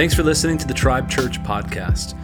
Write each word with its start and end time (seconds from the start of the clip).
Thanks 0.00 0.14
for 0.14 0.22
listening 0.22 0.56
to 0.56 0.66
the 0.66 0.72
Tribe 0.72 1.10
Church 1.10 1.42
podcast. 1.42 2.16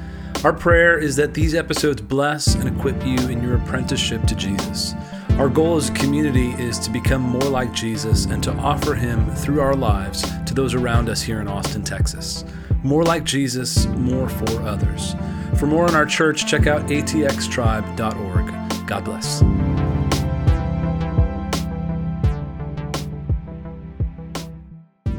Our 0.47 0.55
prayer 0.55 0.97
is 0.97 1.15
that 1.17 1.35
these 1.35 1.55
episodes 1.55 2.01
bless 2.01 2.55
and 2.55 2.67
equip 2.67 3.05
you 3.05 3.19
in 3.29 3.43
your 3.43 3.57
apprenticeship 3.57 4.25
to 4.29 4.35
Jesus. 4.35 4.95
Our 5.33 5.51
goal 5.51 5.77
as 5.77 5.91
a 5.91 5.93
community 5.93 6.53
is 6.53 6.79
to 6.79 6.91
become 6.91 7.21
more 7.21 7.43
like 7.43 7.75
Jesus 7.75 8.25
and 8.25 8.43
to 8.45 8.55
offer 8.55 8.95
him 8.95 9.31
through 9.33 9.61
our 9.61 9.75
lives 9.75 10.23
to 10.47 10.55
those 10.55 10.73
around 10.73 11.11
us 11.11 11.21
here 11.21 11.43
in 11.43 11.49
Austin, 11.49 11.83
Texas. 11.83 12.47
More 12.83 13.05
like 13.05 13.25
Jesus, 13.25 13.85
more 13.89 14.31
for 14.31 14.59
others. 14.63 15.15
For 15.59 15.67
more 15.67 15.87
on 15.87 15.95
our 15.95 16.07
church, 16.07 16.47
check 16.47 16.67
out 16.67 16.87
atxtribe.org. 16.87 18.87
God 18.87 19.05
bless. 19.05 19.43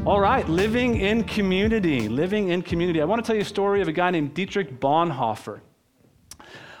All 0.08 0.20
right, 0.20 0.48
living 0.48 0.96
in 0.96 1.22
community. 1.22 2.08
Living 2.08 2.48
in 2.48 2.62
community. 2.62 3.02
I 3.02 3.04
want 3.04 3.22
to 3.22 3.26
tell 3.26 3.36
you 3.36 3.42
a 3.42 3.44
story 3.44 3.82
of 3.82 3.88
a 3.88 3.92
guy 3.92 4.10
named 4.10 4.32
Dietrich 4.32 4.80
Bonhoeffer. 4.80 5.60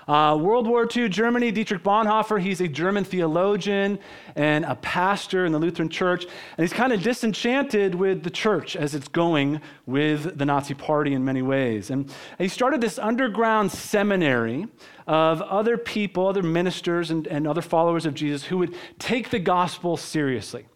Uh, 0.08 0.38
World 0.40 0.66
War 0.66 0.88
II, 0.96 1.10
Germany, 1.10 1.50
Dietrich 1.50 1.82
Bonhoeffer, 1.82 2.40
he's 2.40 2.62
a 2.62 2.68
German 2.68 3.04
theologian 3.04 3.98
and 4.38 4.64
a 4.64 4.76
pastor 4.76 5.44
in 5.44 5.52
the 5.52 5.58
Lutheran 5.58 5.88
church. 5.88 6.24
And 6.24 6.64
he's 6.64 6.72
kind 6.72 6.92
of 6.92 7.02
disenchanted 7.02 7.94
with 7.96 8.22
the 8.22 8.30
church 8.30 8.76
as 8.76 8.94
it's 8.94 9.08
going 9.08 9.60
with 9.84 10.38
the 10.38 10.44
Nazi 10.44 10.74
party 10.74 11.12
in 11.12 11.24
many 11.24 11.42
ways. 11.42 11.90
And 11.90 12.10
he 12.38 12.46
started 12.46 12.80
this 12.80 13.00
underground 13.00 13.72
seminary 13.72 14.68
of 15.08 15.40
other 15.40 15.78
people, 15.78 16.28
other 16.28 16.42
ministers, 16.42 17.10
and, 17.10 17.26
and 17.26 17.48
other 17.48 17.62
followers 17.62 18.04
of 18.04 18.12
Jesus 18.12 18.44
who 18.44 18.58
would 18.58 18.76
take 18.98 19.30
the 19.30 19.38
gospel 19.38 19.96
seriously. 19.96 20.66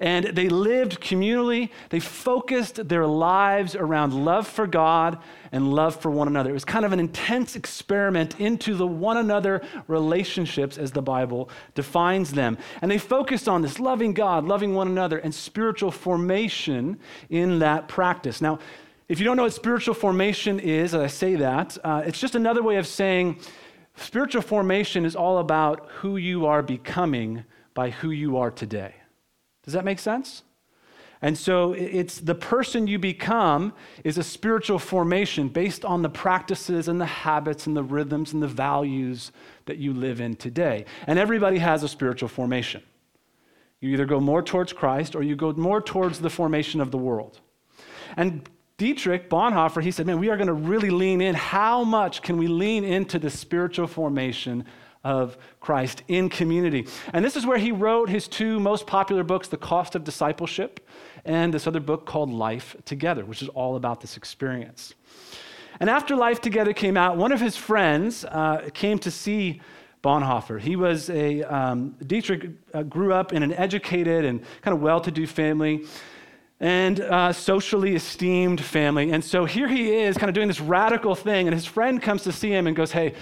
And 0.00 0.24
they 0.28 0.48
lived 0.48 1.00
communally, 1.00 1.68
they 1.90 2.00
focused 2.00 2.88
their 2.88 3.06
lives 3.06 3.76
around 3.76 4.14
love 4.14 4.48
for 4.48 4.66
God 4.66 5.18
and 5.52 5.74
love 5.74 5.94
for 5.94 6.10
one 6.10 6.26
another. 6.26 6.48
It 6.48 6.54
was 6.54 6.64
kind 6.64 6.86
of 6.86 6.92
an 6.92 7.00
intense 7.00 7.54
experiment 7.54 8.40
into 8.40 8.74
the 8.74 8.86
one 8.86 9.18
another 9.18 9.60
relationships 9.86 10.78
as 10.78 10.90
the 10.92 11.02
Bible 11.02 11.50
defines 11.74 12.32
them. 12.32 12.56
And 12.80 12.90
they 12.90 12.96
focused 13.12 13.48
on 13.48 13.62
this 13.62 13.78
loving 13.78 14.14
God, 14.14 14.44
loving 14.44 14.74
one 14.74 14.88
another, 14.88 15.18
and 15.18 15.34
spiritual 15.34 15.90
formation 15.90 16.98
in 17.28 17.58
that 17.58 17.88
practice. 17.88 18.40
Now, 18.40 18.58
if 19.08 19.18
you 19.18 19.24
don't 19.24 19.36
know 19.36 19.42
what 19.42 19.52
spiritual 19.52 19.94
formation 19.94 20.58
is, 20.58 20.94
I 20.94 21.08
say 21.08 21.34
that, 21.36 21.76
uh, 21.84 22.02
it's 22.06 22.18
just 22.18 22.34
another 22.34 22.62
way 22.62 22.76
of 22.76 22.86
saying 22.86 23.38
Spiritual 23.96 24.42
formation 24.42 25.04
is 25.04 25.14
all 25.14 25.38
about 25.38 25.88
who 25.96 26.16
you 26.16 26.46
are 26.46 26.62
becoming 26.62 27.44
by 27.74 27.90
who 27.90 28.10
you 28.10 28.36
are 28.38 28.50
today. 28.50 28.94
Does 29.64 29.74
that 29.74 29.84
make 29.84 29.98
sense? 29.98 30.42
And 31.24 31.38
so 31.38 31.72
it's 31.72 32.18
the 32.18 32.34
person 32.34 32.88
you 32.88 32.98
become 32.98 33.74
is 34.02 34.18
a 34.18 34.24
spiritual 34.24 34.80
formation 34.80 35.48
based 35.48 35.84
on 35.84 36.02
the 36.02 36.08
practices 36.08 36.88
and 36.88 37.00
the 37.00 37.06
habits 37.06 37.68
and 37.68 37.76
the 37.76 37.82
rhythms 37.82 38.32
and 38.32 38.42
the 38.42 38.48
values 38.48 39.30
that 39.66 39.76
you 39.78 39.92
live 39.92 40.20
in 40.20 40.34
today. 40.34 40.84
And 41.06 41.20
everybody 41.20 41.58
has 41.58 41.84
a 41.84 41.88
spiritual 41.88 42.28
formation. 42.28 42.82
You 43.82 43.90
either 43.90 44.06
go 44.06 44.20
more 44.20 44.42
towards 44.42 44.72
Christ 44.72 45.16
or 45.16 45.24
you 45.24 45.34
go 45.34 45.52
more 45.52 45.82
towards 45.82 46.20
the 46.20 46.30
formation 46.30 46.80
of 46.80 46.92
the 46.92 46.98
world. 46.98 47.40
And 48.16 48.48
Dietrich 48.78 49.28
Bonhoeffer, 49.28 49.82
he 49.82 49.90
said, 49.90 50.06
man, 50.06 50.20
we 50.20 50.30
are 50.30 50.36
going 50.36 50.46
to 50.46 50.52
really 50.52 50.90
lean 50.90 51.20
in. 51.20 51.34
How 51.34 51.82
much 51.82 52.22
can 52.22 52.36
we 52.36 52.46
lean 52.46 52.84
into 52.84 53.18
the 53.18 53.28
spiritual 53.28 53.88
formation 53.88 54.64
of 55.02 55.36
Christ 55.58 56.04
in 56.06 56.28
community? 56.28 56.86
And 57.12 57.24
this 57.24 57.34
is 57.34 57.44
where 57.44 57.58
he 57.58 57.72
wrote 57.72 58.08
his 58.08 58.28
two 58.28 58.60
most 58.60 58.86
popular 58.86 59.24
books, 59.24 59.48
The 59.48 59.56
Cost 59.56 59.96
of 59.96 60.04
Discipleship 60.04 60.88
and 61.24 61.52
this 61.52 61.66
other 61.66 61.80
book 61.80 62.06
called 62.06 62.30
Life 62.30 62.76
Together, 62.84 63.24
which 63.24 63.42
is 63.42 63.48
all 63.48 63.74
about 63.74 64.00
this 64.00 64.16
experience. 64.16 64.94
And 65.80 65.90
after 65.90 66.14
Life 66.14 66.40
Together 66.40 66.72
came 66.72 66.96
out, 66.96 67.16
one 67.16 67.32
of 67.32 67.40
his 67.40 67.56
friends 67.56 68.24
uh, 68.26 68.68
came 68.74 69.00
to 69.00 69.10
see 69.10 69.60
Bonhoeffer. 70.02 70.60
He 70.60 70.76
was 70.76 71.08
a, 71.10 71.42
um, 71.42 71.96
Dietrich 72.04 72.50
uh, 72.74 72.82
grew 72.82 73.12
up 73.12 73.32
in 73.32 73.42
an 73.42 73.52
educated 73.52 74.24
and 74.24 74.42
kind 74.62 74.74
of 74.76 74.82
well 74.82 75.00
to 75.00 75.10
do 75.10 75.26
family 75.26 75.84
and 76.58 77.00
uh, 77.00 77.32
socially 77.32 77.94
esteemed 77.94 78.60
family. 78.60 79.10
And 79.10 79.24
so 79.24 79.44
here 79.44 79.68
he 79.68 79.94
is, 79.94 80.16
kind 80.16 80.28
of 80.28 80.34
doing 80.34 80.48
this 80.48 80.60
radical 80.60 81.14
thing, 81.14 81.48
and 81.48 81.54
his 81.54 81.66
friend 81.66 82.00
comes 82.00 82.22
to 82.22 82.32
see 82.32 82.50
him 82.50 82.66
and 82.66 82.76
goes, 82.76 82.92
Hey, 82.92 83.14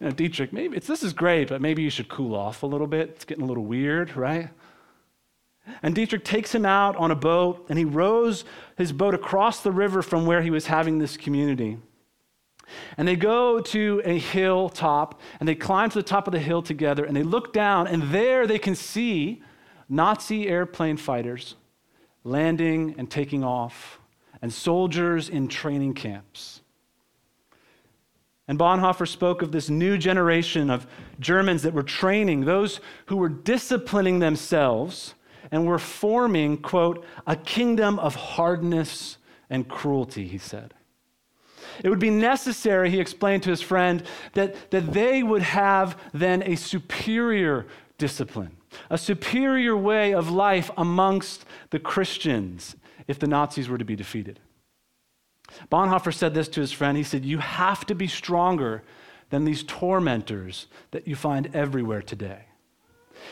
you 0.00 0.06
know, 0.06 0.10
Dietrich, 0.10 0.52
maybe 0.52 0.78
this 0.78 1.02
is 1.02 1.12
great, 1.12 1.48
but 1.48 1.60
maybe 1.60 1.82
you 1.82 1.90
should 1.90 2.08
cool 2.08 2.34
off 2.34 2.62
a 2.62 2.66
little 2.66 2.86
bit. 2.86 3.10
It's 3.10 3.24
getting 3.24 3.44
a 3.44 3.46
little 3.46 3.64
weird, 3.64 4.16
right? 4.16 4.50
And 5.82 5.94
Dietrich 5.94 6.24
takes 6.24 6.54
him 6.54 6.64
out 6.64 6.96
on 6.96 7.10
a 7.10 7.16
boat, 7.16 7.66
and 7.68 7.78
he 7.78 7.84
rows 7.84 8.44
his 8.76 8.92
boat 8.92 9.14
across 9.14 9.60
the 9.60 9.72
river 9.72 10.02
from 10.02 10.24
where 10.24 10.40
he 10.40 10.50
was 10.50 10.66
having 10.66 10.98
this 10.98 11.16
community. 11.16 11.78
And 12.96 13.06
they 13.06 13.16
go 13.16 13.60
to 13.60 14.02
a 14.04 14.18
hilltop, 14.18 15.20
and 15.40 15.48
they 15.48 15.54
climb 15.54 15.90
to 15.90 15.98
the 15.98 16.02
top 16.02 16.26
of 16.26 16.32
the 16.32 16.38
hill 16.38 16.62
together, 16.62 17.04
and 17.04 17.16
they 17.16 17.22
look 17.22 17.52
down, 17.52 17.86
and 17.86 18.02
there 18.04 18.46
they 18.46 18.58
can 18.58 18.74
see 18.74 19.42
Nazi 19.88 20.48
airplane 20.48 20.96
fighters 20.96 21.54
landing 22.24 22.94
and 22.98 23.10
taking 23.10 23.42
off, 23.42 23.98
and 24.42 24.52
soldiers 24.52 25.28
in 25.28 25.48
training 25.48 25.94
camps. 25.94 26.60
And 28.46 28.58
Bonhoeffer 28.58 29.06
spoke 29.06 29.42
of 29.42 29.52
this 29.52 29.68
new 29.68 29.98
generation 29.98 30.70
of 30.70 30.86
Germans 31.20 31.62
that 31.62 31.74
were 31.74 31.82
training, 31.82 32.44
those 32.44 32.80
who 33.06 33.16
were 33.16 33.28
disciplining 33.28 34.20
themselves 34.20 35.14
and 35.50 35.66
were 35.66 35.78
forming, 35.78 36.56
quote, 36.58 37.04
a 37.26 37.36
kingdom 37.36 37.98
of 37.98 38.14
hardness 38.14 39.18
and 39.50 39.68
cruelty, 39.68 40.26
he 40.26 40.38
said. 40.38 40.74
It 41.82 41.88
would 41.88 41.98
be 41.98 42.10
necessary, 42.10 42.90
he 42.90 43.00
explained 43.00 43.42
to 43.44 43.50
his 43.50 43.62
friend, 43.62 44.02
that, 44.34 44.70
that 44.70 44.92
they 44.92 45.22
would 45.22 45.42
have 45.42 45.98
then 46.12 46.42
a 46.42 46.56
superior 46.56 47.66
discipline 47.98 48.58
a 48.90 48.98
superior 48.98 49.76
way 49.76 50.12
of 50.12 50.30
life 50.30 50.70
amongst 50.76 51.44
the 51.70 51.78
Christians 51.78 52.76
if 53.06 53.18
the 53.18 53.26
Nazis 53.26 53.68
were 53.68 53.78
to 53.78 53.84
be 53.84 53.96
defeated. 53.96 54.40
Bonhoeffer 55.70 56.12
said 56.12 56.34
this 56.34 56.48
to 56.48 56.60
his 56.60 56.72
friend. 56.72 56.96
He 56.96 57.02
said, 57.02 57.24
You 57.24 57.38
have 57.38 57.86
to 57.86 57.94
be 57.94 58.06
stronger 58.06 58.82
than 59.30 59.44
these 59.44 59.62
tormentors 59.62 60.66
that 60.90 61.08
you 61.08 61.16
find 61.16 61.54
everywhere 61.54 62.02
today. 62.02 62.44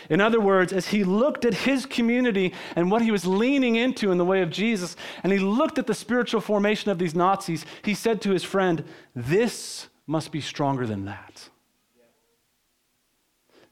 In 0.09 0.21
other 0.21 0.41
words, 0.41 0.73
as 0.73 0.89
he 0.89 1.05
looked 1.05 1.45
at 1.45 1.55
his 1.55 1.87
community 1.87 2.55
and 2.75 2.91
what 2.91 3.03
he 3.03 3.11
was 3.11 3.27
leaning 3.27 3.77
into 3.77 4.11
in 4.11 4.19
the 4.19 4.25
way 4.25 4.43
of 4.43 4.51
Jesus, 4.51 4.97
and 5.23 5.33
he 5.33 5.39
looked 5.39 5.79
at 5.79 5.87
the 5.87 5.95
spiritual 5.95 6.41
formation 6.41 6.91
of 6.91 6.99
these 6.99 7.15
Nazis, 7.15 7.65
he 7.83 7.95
said 7.95 8.21
to 8.23 8.31
his 8.31 8.45
friend, 8.45 8.85
This 9.15 9.89
must 10.07 10.33
be 10.33 10.41
stronger 10.41 10.87
than 10.87 11.05
that. 11.07 11.49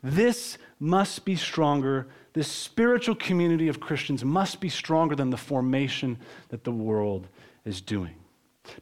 This 0.03 0.59
must 0.79 1.25
be 1.25 1.35
stronger. 1.35 2.09
This 2.35 2.49
spiritual 2.49 3.15
community 3.15 3.69
of 3.69 3.81
Christians 3.81 4.25
must 4.25 4.61
be 4.61 4.69
stronger 4.69 5.17
than 5.17 5.31
the 5.31 5.37
formation 5.37 6.19
that 6.51 6.65
the 6.65 6.73
world 6.73 7.29
is 7.65 7.81
doing. 7.81 8.15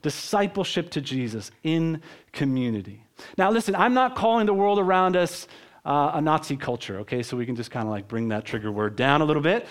Discipleship 0.03 0.91
to 0.91 1.01
Jesus 1.01 1.51
in 1.63 2.03
community. 2.33 3.05
Now, 3.37 3.51
listen, 3.51 3.75
I'm 3.77 3.95
not 3.95 4.17
calling 4.17 4.47
the 4.47 4.55
world 4.55 4.79
around 4.79 5.17
us 5.17 5.47
uh, 5.85 6.13
a 6.15 6.21
Nazi 6.21 6.57
culture, 6.57 7.01
okay? 7.01 7.23
So 7.23 7.37
we 7.37 7.47
can 7.47 7.57
just 7.57 7.71
kind 7.71 7.87
of 7.87 7.91
like 7.91 8.09
bring 8.09 8.29
that 8.29 8.45
trigger 8.45 8.71
word 8.71 8.97
down 8.97 9.21
a 9.21 9.25
little 9.25 9.43
bit. 9.43 9.67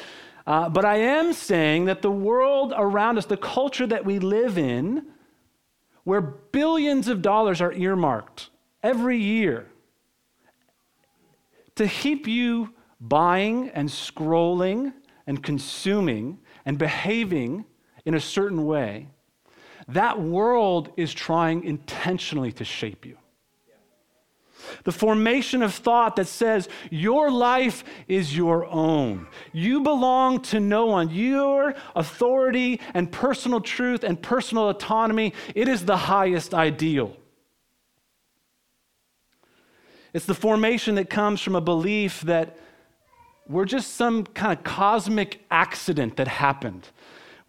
Uh, 0.46 0.70
but 0.70 0.86
I 0.86 0.98
am 0.98 1.34
saying 1.34 1.86
that 1.86 2.02
the 2.02 2.12
world 2.12 2.74
around 2.76 3.18
us, 3.18 3.26
the 3.26 3.38
culture 3.38 3.88
that 3.88 4.06
we 4.06 4.20
live 4.20 4.58
in, 4.58 5.06
where 6.04 6.22
billions 6.22 7.08
of 7.08 7.22
dollars 7.22 7.62
are 7.62 7.72
earmarked 7.74 8.50
every 8.82 9.18
year 9.18 9.68
to 11.76 11.88
keep 11.88 12.28
you 12.28 12.74
buying 13.00 13.70
and 13.70 13.88
scrolling 13.88 14.94
and 15.28 15.44
consuming 15.44 16.40
and 16.66 16.78
behaving 16.78 17.66
in 18.06 18.16
a 18.16 18.20
certain 18.20 18.66
way, 18.66 19.08
that 19.88 20.20
world 20.20 20.92
is 20.98 21.14
trying 21.14 21.64
intentionally 21.64 22.52
to 22.52 22.66
shape 22.66 23.06
you. 23.06 23.18
The 24.84 24.92
formation 24.92 25.62
of 25.62 25.74
thought 25.74 26.16
that 26.16 26.28
says 26.28 26.70
your 26.90 27.32
life 27.32 27.84
is 28.08 28.36
your 28.36 28.66
own. 28.66 29.28
You 29.52 29.82
belong 29.82 30.42
to 30.44 30.60
no 30.60 30.88
one. 30.88 31.10
Your 31.10 31.76
authority 31.96 32.80
and 32.94 33.12
personal 33.12 33.62
truth 33.62 34.04
and 34.04 34.22
personal 34.22 34.70
autonomy, 34.70 35.34
it 35.56 35.68
is 35.68 35.86
the 35.86 35.98
highest 35.98 36.54
ideal. 36.54 37.16
It's 40.14 40.26
the 40.26 40.34
formation 40.34 40.96
that 40.96 41.10
comes 41.10 41.42
from 41.42 41.56
a 41.56 41.62
belief 41.62 42.22
that 42.22 42.58
we're 43.48 43.66
just 43.66 43.96
some 43.96 44.26
kind 44.26 44.58
of 44.58 44.64
cosmic 44.64 45.44
accident 45.50 46.18
that 46.18 46.28
happened. 46.28 46.90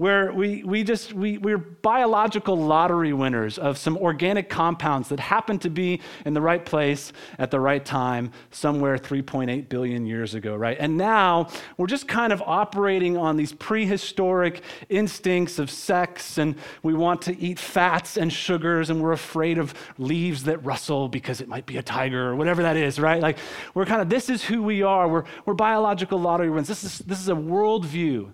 Where 0.02 0.32
we, 0.32 0.64
we 0.64 0.82
just 0.82 1.12
we, 1.12 1.38
we're 1.38 1.56
biological 1.56 2.56
lottery 2.56 3.12
winners 3.12 3.56
of 3.56 3.78
some 3.78 3.96
organic 3.98 4.48
compounds 4.48 5.08
that 5.10 5.20
happen 5.20 5.60
to 5.60 5.70
be 5.70 6.00
in 6.26 6.34
the 6.34 6.40
right 6.40 6.64
place 6.64 7.12
at 7.38 7.52
the 7.52 7.60
right 7.60 7.84
time 7.84 8.32
somewhere 8.50 8.98
3.8 8.98 9.68
billion 9.68 10.04
years 10.04 10.34
ago 10.34 10.56
right? 10.56 10.76
And 10.80 10.96
now 10.96 11.48
we're 11.76 11.86
just 11.86 12.08
kind 12.08 12.32
of 12.32 12.42
operating 12.44 13.16
on 13.16 13.36
these 13.36 13.52
prehistoric 13.52 14.62
instincts 14.88 15.60
of 15.60 15.70
sex 15.70 16.36
and 16.36 16.56
we 16.82 16.94
want 16.94 17.22
to 17.22 17.38
eat 17.38 17.60
fats 17.60 18.16
and 18.16 18.32
sugars 18.32 18.90
and 18.90 19.00
we're 19.00 19.12
afraid 19.12 19.56
of 19.56 19.72
leaves 19.98 20.42
that 20.44 20.58
rustle 20.64 21.08
because 21.08 21.40
it 21.40 21.46
might 21.46 21.64
be 21.64 21.76
a 21.76 21.82
tiger 21.82 22.30
or 22.30 22.34
whatever 22.34 22.62
that 22.62 22.76
is 22.76 22.98
right? 22.98 23.22
Like 23.22 23.38
we're 23.72 23.86
kind 23.86 24.02
of 24.02 24.08
this 24.08 24.28
is 24.28 24.42
who 24.42 24.64
we 24.64 24.82
are. 24.82 25.06
We're, 25.06 25.24
we're 25.46 25.54
biological 25.54 26.18
lottery 26.18 26.50
winners. 26.50 26.66
This 26.66 26.82
is 26.82 26.98
this 26.98 27.20
is 27.20 27.28
a 27.28 27.34
worldview 27.34 28.32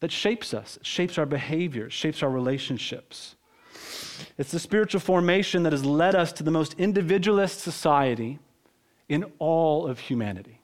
that 0.00 0.12
shapes 0.12 0.54
us, 0.54 0.78
shapes 0.82 1.18
our 1.18 1.26
behavior, 1.26 1.90
shapes 1.90 2.22
our 2.22 2.30
relationships. 2.30 3.36
It's 4.36 4.50
the 4.50 4.58
spiritual 4.58 5.00
formation 5.00 5.62
that 5.64 5.72
has 5.72 5.84
led 5.84 6.14
us 6.14 6.32
to 6.34 6.42
the 6.42 6.50
most 6.50 6.74
individualist 6.78 7.60
society 7.60 8.38
in 9.08 9.24
all 9.38 9.86
of 9.86 9.98
humanity. 9.98 10.60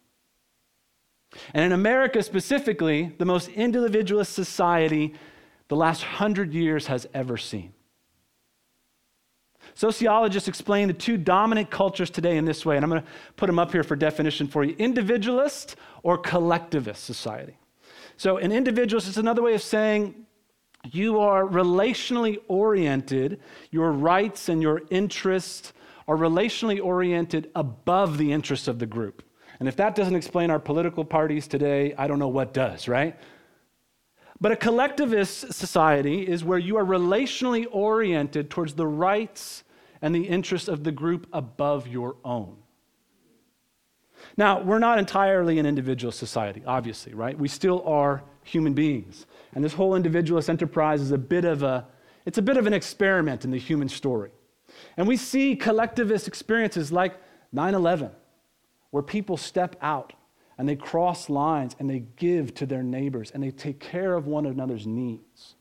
And 1.52 1.64
in 1.64 1.72
America 1.72 2.22
specifically, 2.22 3.12
the 3.19 3.25
most 3.25 3.48
individualist 3.48 4.32
society 4.32 5.14
the 5.69 5.76
last 5.76 6.02
hundred 6.02 6.52
years 6.52 6.87
has 6.87 7.06
ever 7.14 7.37
seen. 7.37 7.72
Sociologists 9.75 10.48
explain 10.48 10.88
the 10.88 10.94
two 10.94 11.16
dominant 11.16 11.70
cultures 11.70 12.10
today 12.10 12.37
in 12.37 12.44
this 12.44 12.64
way, 12.64 12.76
and 12.76 12.84
I'm 12.84 12.90
going 12.90 13.02
to 13.02 13.08
put 13.37 13.46
them 13.46 13.58
up 13.58 13.72
here 13.72 13.82
for 13.82 13.96
definition 13.96 14.46
for 14.46 14.62
you 14.62 14.76
individualist 14.78 15.76
or 16.02 16.19
collectivist 16.19 17.04
society. 17.04 17.56
So, 18.16 18.38
an 18.38 18.52
individualist 18.52 19.08
is 19.08 19.19
another 19.19 19.43
way 19.43 19.55
of 19.55 19.62
saying 19.62 20.26
you 20.93 21.20
are 21.20 21.44
relationally 21.44 22.38
oriented, 22.49 23.40
your 23.70 23.93
rights 23.93 24.49
and 24.49 24.61
your 24.61 24.82
interests 24.90 25.72
are 26.06 26.16
relationally 26.16 26.82
oriented 26.82 27.50
above 27.55 28.19
the 28.19 28.32
interests 28.32 28.69
of 28.69 28.78
the 28.78 28.87
group. 28.87 29.22
And 29.58 29.69
if 29.69 29.76
that 29.76 29.94
doesn't 29.94 30.14
explain 30.14 30.50
our 30.50 30.58
political 30.58 31.05
parties 31.05 31.46
today, 31.46 31.94
I 31.96 32.06
don't 32.06 32.19
know 32.19 32.28
what 32.28 32.52
does, 32.52 32.87
right? 32.88 33.16
But 34.40 34.52
a 34.52 34.56
collectivist 34.56 35.52
society 35.52 36.26
is 36.26 36.44
where 36.44 36.58
you 36.58 36.76
are 36.76 36.84
relationally 36.84 37.66
oriented 37.70 38.50
towards 38.50 38.75
the 38.75 38.87
rights 38.87 39.64
and 40.02 40.14
the 40.14 40.28
interests 40.28 40.69
of 40.69 40.84
the 40.84 40.93
group 40.93 41.26
above 41.32 41.88
your 41.88 42.16
own. 42.25 42.56
Now, 44.37 44.61
we're 44.62 44.79
not 44.79 44.99
entirely 44.99 45.59
an 45.59 45.67
individual 45.67 46.12
society, 46.12 46.62
obviously, 46.67 47.15
right? 47.15 47.38
We 47.38 47.49
still 47.49 47.82
are 47.87 48.23
human 48.43 48.75
beings. 48.75 49.26
And 49.55 49.65
this 49.65 49.73
whole 49.73 49.94
individualist 49.94 50.50
enterprise 50.50 51.00
is 51.00 51.11
a 51.11 51.19
bit 51.19 51.44
of 51.44 51.62
a 51.62 51.87
it's 52.26 52.38
a 52.38 52.43
bit 52.43 52.56
of 52.56 52.67
an 52.67 52.73
experiment 52.73 53.44
in 53.44 53.50
the 53.50 53.59
human 53.59 53.88
story. 53.88 54.31
And 54.97 55.06
we 55.06 55.17
see 55.17 55.55
collectivist 55.55 56.26
experiences 56.26 56.91
like 56.91 57.17
9/11 57.55 58.11
where 58.91 59.03
people 59.03 59.37
step 59.37 59.76
out 59.82 60.15
and 60.56 60.69
they 60.69 60.76
cross 60.76 61.29
lines 61.29 61.76
and 61.79 61.91
they 61.91 62.05
give 62.17 62.55
to 62.55 62.67
their 62.67 62.82
neighbors 62.82 63.31
and 63.32 63.43
they 63.43 63.50
take 63.50 63.81
care 63.81 64.15
of 64.15 64.26
one 64.26 64.47
another's 64.47 64.87
needs. 64.87 65.56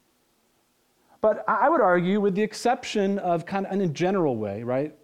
But 1.19 1.43
I 1.47 1.69
would 1.69 1.81
argue, 1.81 2.19
with 2.19 2.35
the 2.35 2.41
exception 2.41 3.17
of 3.19 3.45
kind 3.45 3.65
of 3.65 3.71
in 3.71 3.81
a 3.81 3.87
general 3.87 4.35
way, 4.35 4.61
right? 4.63 4.95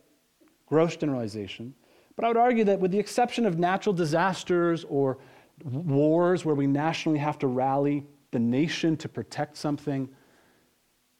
Gross 0.67 0.95
generalization, 0.95 1.73
but 2.19 2.25
I 2.25 2.27
would 2.27 2.37
argue 2.37 2.65
that 2.65 2.81
with 2.81 2.91
the 2.91 2.99
exception 2.99 3.45
of 3.45 3.57
natural 3.57 3.93
disasters 3.93 4.83
or 4.89 5.19
wars 5.63 6.43
where 6.43 6.53
we 6.53 6.67
nationally 6.67 7.17
have 7.17 7.39
to 7.39 7.47
rally 7.47 8.05
the 8.31 8.39
nation 8.39 8.97
to 8.97 9.07
protect 9.07 9.55
something, 9.55 10.09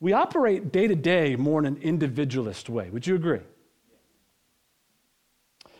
we 0.01 0.11
operate 0.11 0.73
day 0.73 0.87
to 0.87 0.95
day 0.95 1.37
more 1.37 1.61
in 1.61 1.65
an 1.65 1.77
individualist 1.77 2.67
way. 2.67 2.89
Would 2.89 3.07
you 3.07 3.15
agree? 3.15 3.39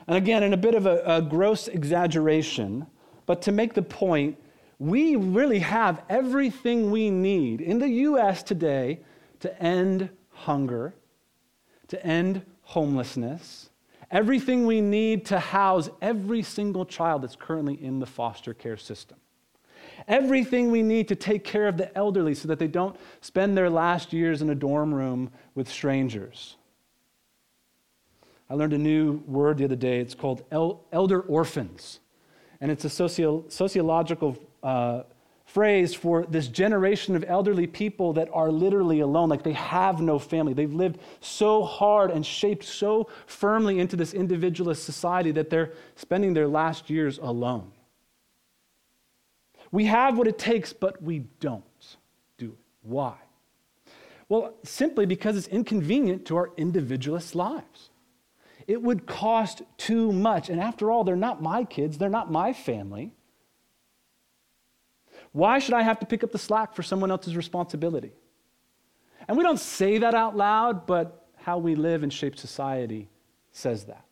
And 0.08 0.16
again, 0.16 0.42
in 0.42 0.54
a 0.54 0.58
bit 0.58 0.74
of 0.74 0.86
a, 0.86 1.04
a, 1.06 1.22
gross 1.22 1.68
exaggeration, 1.68 2.88
but 3.26 3.42
to 3.42 3.52
make 3.52 3.74
the 3.74 3.82
point, 3.82 4.38
we 4.80 5.18
really 5.18 5.60
have 5.60 6.02
everything 6.08 6.92
we 6.92 7.10
need 7.10 7.60
in 7.60 7.80
the 7.80 7.90
U.S. 7.90 8.42
today 8.42 9.02
to 9.42 9.62
end 9.62 10.12
hunger, 10.30 10.94
to 11.90 12.02
end 12.06 12.46
homelessness, 12.62 13.69
everything 14.12 14.66
we 14.66 14.82
need 14.82 15.26
to 15.26 15.40
house 15.40 15.90
every 16.02 16.42
single 16.42 16.86
child 16.86 17.22
that's 17.22 17.36
currently 17.36 17.82
in 17.84 18.00
the 18.00 18.06
foster 18.06 18.54
care 18.54 18.78
system. 18.78 19.18
Everything 20.08 20.72
we 20.72 20.82
need 20.82 21.08
to 21.10 21.16
take 21.16 21.44
care 21.44 21.68
of 21.68 21.78
the 21.78 21.96
elderly 21.98 22.34
so 22.34 22.48
that 22.48 22.60
they 22.60 22.68
don't 22.68 22.96
spend 23.22 23.58
their 23.58 23.70
last 23.70 24.14
years 24.14 24.42
in 24.42 24.50
a 24.50 24.56
dorm 24.56 24.94
room 24.94 25.30
with 25.56 25.70
strangers. 25.70 26.56
I 28.50 28.56
learned 28.56 28.74
a 28.74 28.78
new 28.78 29.22
word 29.28 29.58
the 29.60 29.66
other 29.66 29.76
day. 29.76 30.00
It's 30.00 30.16
called 30.16 30.44
el- 30.52 30.84
elder 30.92 31.22
orphans. 31.22 32.00
And 32.62 32.72
it's 32.72 32.84
a 32.86 32.90
socio- 32.90 33.46
sociological 33.48 34.38
uh, 34.64 35.04
phrase 35.50 35.96
for 35.96 36.26
this 36.28 36.48
generation 36.48 37.16
of 37.16 37.26
elderly 37.28 37.66
people 37.66 38.14
that 38.14 38.30
are 38.32 38.52
literally 38.52 39.00
alone, 39.00 39.30
like 39.30 39.42
they 39.42 39.54
have 39.54 40.00
no 40.00 40.20
family. 40.20 40.54
They've 40.54 40.72
lived 40.72 41.00
so 41.22 41.64
hard 41.64 42.12
and 42.12 42.24
shaped 42.24 42.64
so 42.64 43.10
firmly 43.26 43.80
into 43.80 43.96
this 43.96 44.14
individualist 44.14 44.84
society 44.84 45.32
that 45.32 45.50
they're 45.50 45.72
spending 45.96 46.36
their 46.36 46.48
last 46.48 46.92
years 46.92 47.18
alone. 47.18 47.72
We 49.72 49.86
have 49.86 50.20
what 50.20 50.28
it 50.28 50.38
takes, 50.38 50.72
but 50.72 51.02
we 51.02 51.20
don't 51.40 51.98
do 52.38 52.50
it. 52.50 52.58
Why? 52.84 53.16
Well, 54.28 54.54
simply 54.64 55.08
because 55.08 55.36
it's 55.36 55.48
inconvenient 55.48 56.26
to 56.26 56.38
our 56.38 56.52
individualist 56.58 57.34
lives. 57.34 57.90
It 58.68 58.84
would 58.84 59.08
cost 59.08 59.64
too 59.78 60.12
much. 60.12 60.50
And 60.50 60.62
after 60.62 60.92
all, 60.92 61.04
they're 61.04 61.16
not 61.16 61.42
my 61.42 61.64
kids, 61.64 61.98
they're 61.98 62.08
not 62.08 62.32
my 62.32 62.54
family. 62.54 63.14
Why 65.32 65.60
should 65.60 65.74
I 65.74 65.84
have 65.84 66.00
to 66.00 66.06
pick 66.06 66.24
up 66.24 66.32
the 66.32 66.40
slack 66.40 66.76
for 66.76 66.84
someone 66.84 67.12
else's 67.12 67.36
responsibility? 67.36 68.14
And 69.28 69.38
we 69.38 69.44
don't 69.44 69.60
say 69.60 70.00
that 70.00 70.16
out 70.16 70.36
loud, 70.36 70.88
but 70.88 71.28
how 71.38 71.58
we 71.58 71.76
live 71.76 72.04
and 72.04 72.12
shape 72.12 72.38
society 72.38 73.10
says 73.52 73.86
that. 73.86 74.06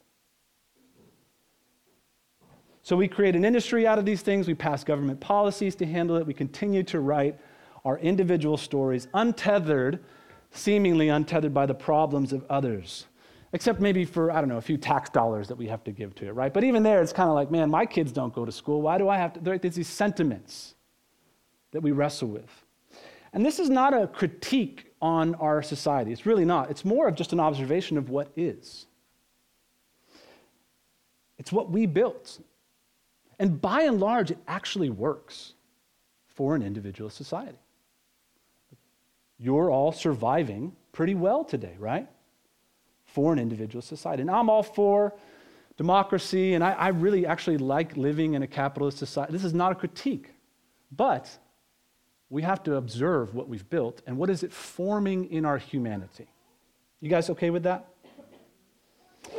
So 2.83 2.95
we 2.95 3.07
create 3.07 3.35
an 3.35 3.43
industry 3.43 3.85
out 3.85 3.99
of 3.99 4.05
these 4.05 4.21
things, 4.21 4.47
we 4.47 4.53
pass 4.53 4.83
government 4.83 5.19
policies 5.19 5.75
to 5.75 5.85
handle 5.85 6.15
it, 6.15 6.25
we 6.25 6.33
continue 6.33 6.83
to 6.83 7.01
write 7.01 7.37
our 7.83 7.97
individual 7.99 8.55
stories, 8.55 9.07
untethered, 9.13 9.99
seemingly 10.51 11.09
untethered 11.09 11.53
by 11.53 11.65
the 11.65 11.73
problems 11.73 12.31
of 12.31 12.45
others. 12.49 13.07
Except 13.53 13.81
maybe 13.81 14.05
for, 14.05 14.31
I 14.31 14.39
don't 14.39 14.49
know, 14.49 14.57
a 14.57 14.61
few 14.61 14.77
tax 14.77 15.09
dollars 15.09 15.47
that 15.49 15.57
we 15.57 15.67
have 15.67 15.83
to 15.85 15.91
give 15.91 16.15
to 16.15 16.27
it, 16.27 16.31
right? 16.31 16.53
But 16.53 16.63
even 16.63 16.83
there, 16.83 17.01
it's 17.01 17.11
kind 17.11 17.27
of 17.27 17.35
like, 17.35 17.51
man, 17.51 17.69
my 17.69 17.85
kids 17.85 18.11
don't 18.11 18.33
go 18.33 18.45
to 18.45 18.51
school. 18.51 18.81
Why 18.81 18.97
do 18.97 19.09
I 19.09 19.17
have 19.17 19.33
to? 19.33 19.39
There's 19.39 19.75
these 19.75 19.87
sentiments 19.87 20.75
that 21.77 21.83
we 21.83 21.91
wrestle 21.91 22.27
with. 22.27 22.65
And 23.33 23.45
this 23.45 23.59
is 23.59 23.69
not 23.69 23.93
a 23.93 24.07
critique 24.07 24.91
on 24.99 25.35
our 25.35 25.61
society. 25.61 26.11
It's 26.11 26.25
really 26.25 26.43
not. 26.43 26.71
It's 26.71 26.83
more 26.83 27.07
of 27.07 27.13
just 27.13 27.33
an 27.33 27.39
observation 27.39 27.99
of 27.99 28.09
what 28.09 28.31
is. 28.35 28.87
It's 31.37 31.51
what 31.51 31.69
we 31.69 31.85
built. 31.85 32.39
And 33.37 33.61
by 33.61 33.83
and 33.83 33.99
large, 33.99 34.31
it 34.31 34.39
actually 34.47 34.89
works 34.89 35.53
for 36.25 36.55
an 36.55 36.63
individual 36.63 37.11
society. 37.11 37.59
You're 39.37 39.69
all 39.69 39.91
surviving 39.91 40.75
pretty 40.93 41.13
well 41.13 41.43
today, 41.43 41.75
right? 41.77 42.07
For 43.05 43.33
an 43.33 43.37
individual 43.37 43.83
society. 43.83 44.21
And 44.21 44.31
I'm 44.31 44.49
all 44.49 44.63
for 44.63 45.13
democracy, 45.77 46.55
and 46.55 46.63
I, 46.63 46.71
I 46.71 46.87
really 46.87 47.27
actually 47.27 47.59
like 47.59 47.95
living 47.95 48.33
in 48.33 48.41
a 48.41 48.47
capitalist 48.47 48.97
society. 48.97 49.31
This 49.31 49.43
is 49.43 49.53
not 49.53 49.71
a 49.71 49.75
critique, 49.75 50.31
but 50.91 51.37
we 52.29 52.41
have 52.41 52.63
to 52.63 52.75
observe 52.75 53.33
what 53.33 53.47
we've 53.47 53.69
built 53.69 54.01
and 54.05 54.17
what 54.17 54.29
is 54.29 54.43
it 54.43 54.51
forming 54.51 55.31
in 55.31 55.45
our 55.45 55.57
humanity. 55.57 56.27
You 56.99 57.09
guys 57.09 57.29
okay 57.29 57.49
with 57.49 57.63
that? 57.63 57.87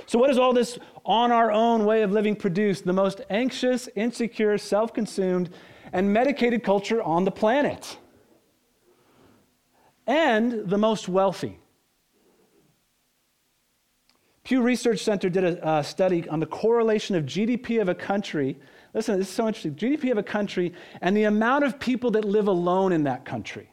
So, 0.06 0.18
what 0.18 0.28
does 0.28 0.38
all 0.38 0.52
this 0.52 0.78
on 1.04 1.32
our 1.32 1.50
own 1.50 1.84
way 1.84 2.02
of 2.02 2.12
living 2.12 2.36
produce? 2.36 2.80
The 2.80 2.92
most 2.92 3.20
anxious, 3.30 3.88
insecure, 3.94 4.56
self 4.58 4.94
consumed, 4.94 5.50
and 5.92 6.12
medicated 6.12 6.62
culture 6.62 7.02
on 7.02 7.24
the 7.24 7.30
planet. 7.30 7.98
And 10.06 10.68
the 10.68 10.78
most 10.78 11.08
wealthy. 11.08 11.58
Pew 14.44 14.62
Research 14.62 15.04
Center 15.04 15.28
did 15.28 15.44
a, 15.44 15.78
a 15.78 15.84
study 15.84 16.26
on 16.28 16.40
the 16.40 16.46
correlation 16.46 17.14
of 17.16 17.24
GDP 17.24 17.82
of 17.82 17.90
a 17.90 17.94
country 17.94 18.58
Listen, 18.98 19.16
this 19.16 19.28
is 19.28 19.34
so 19.34 19.46
interesting. 19.46 19.76
GDP 19.76 20.10
of 20.10 20.18
a 20.18 20.24
country 20.24 20.72
and 21.00 21.16
the 21.16 21.22
amount 21.22 21.62
of 21.62 21.78
people 21.78 22.10
that 22.10 22.24
live 22.24 22.48
alone 22.48 22.90
in 22.90 23.04
that 23.04 23.24
country. 23.24 23.70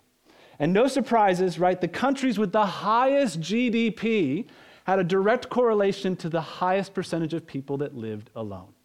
And 0.60 0.72
no 0.72 0.86
surprises, 0.88 1.58
right? 1.58 1.82
The 1.82 1.88
countries 1.88 2.38
with 2.38 2.52
the 2.52 2.64
highest 2.64 3.42
GDP 3.42 4.46
had 4.84 5.00
a 5.00 5.04
direct 5.04 5.50
correlation 5.50 6.16
to 6.18 6.30
the 6.30 6.42
highest 6.42 6.94
percentage 6.94 7.34
of 7.34 7.48
people 7.48 7.78
that 7.78 7.96
lived 7.96 8.30
alone. 8.36 8.76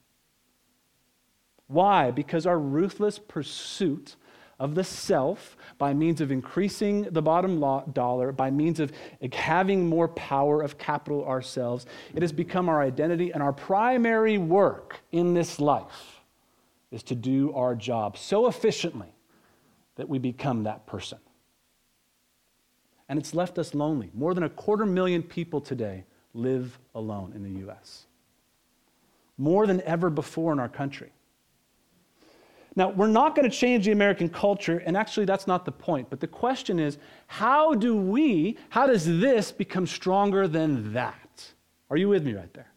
Why? 1.66 2.10
Because 2.10 2.46
our 2.46 2.58
ruthless 2.58 3.18
pursuit 3.18 4.16
of 4.58 4.74
the 4.74 4.84
self 4.84 5.58
by 5.76 5.92
means 5.92 6.22
of 6.22 6.32
increasing 6.32 7.02
the 7.02 7.20
bottom 7.20 7.60
dollar, 7.92 8.32
by 8.32 8.50
means 8.50 8.80
of 8.80 8.92
having 9.34 9.86
more 9.86 10.08
power 10.08 10.62
of 10.62 10.78
capital 10.78 11.22
ourselves. 11.26 11.84
It 12.14 12.22
has 12.22 12.32
become 12.32 12.70
our 12.70 12.80
identity, 12.80 13.30
and 13.30 13.42
our 13.42 13.52
primary 13.52 14.38
work 14.38 15.00
in 15.12 15.34
this 15.34 15.60
life 15.60 16.19
is 16.90 17.02
to 17.04 17.14
do 17.14 17.52
our 17.54 17.74
job 17.74 18.18
so 18.18 18.46
efficiently 18.46 19.14
that 19.96 20.08
we 20.08 20.18
become 20.18 20.64
that 20.64 20.86
person. 20.86 21.18
And 23.08 23.18
it's 23.18 23.34
left 23.34 23.58
us 23.58 23.74
lonely. 23.74 24.10
More 24.14 24.34
than 24.34 24.44
a 24.44 24.48
quarter 24.48 24.86
million 24.86 25.22
people 25.22 25.60
today 25.60 26.04
live 26.32 26.78
alone 26.94 27.32
in 27.34 27.42
the 27.42 27.60
U.S., 27.60 28.06
more 29.36 29.66
than 29.66 29.80
ever 29.82 30.10
before 30.10 30.52
in 30.52 30.60
our 30.60 30.68
country. 30.68 31.12
Now, 32.76 32.90
we're 32.90 33.08
not 33.08 33.34
going 33.34 33.50
to 33.50 33.56
change 33.56 33.86
the 33.86 33.92
American 33.92 34.28
culture, 34.28 34.78
and 34.86 34.96
actually, 34.96 35.26
that's 35.26 35.46
not 35.46 35.64
the 35.64 35.72
point. 35.72 36.08
But 36.08 36.20
the 36.20 36.28
question 36.28 36.78
is 36.78 36.98
how 37.26 37.74
do 37.74 37.96
we, 37.96 38.58
how 38.68 38.86
does 38.86 39.04
this 39.04 39.50
become 39.50 39.86
stronger 39.86 40.46
than 40.46 40.92
that? 40.92 41.52
Are 41.90 41.96
you 41.96 42.08
with 42.08 42.24
me 42.24 42.34
right 42.34 42.52
there? 42.54 42.69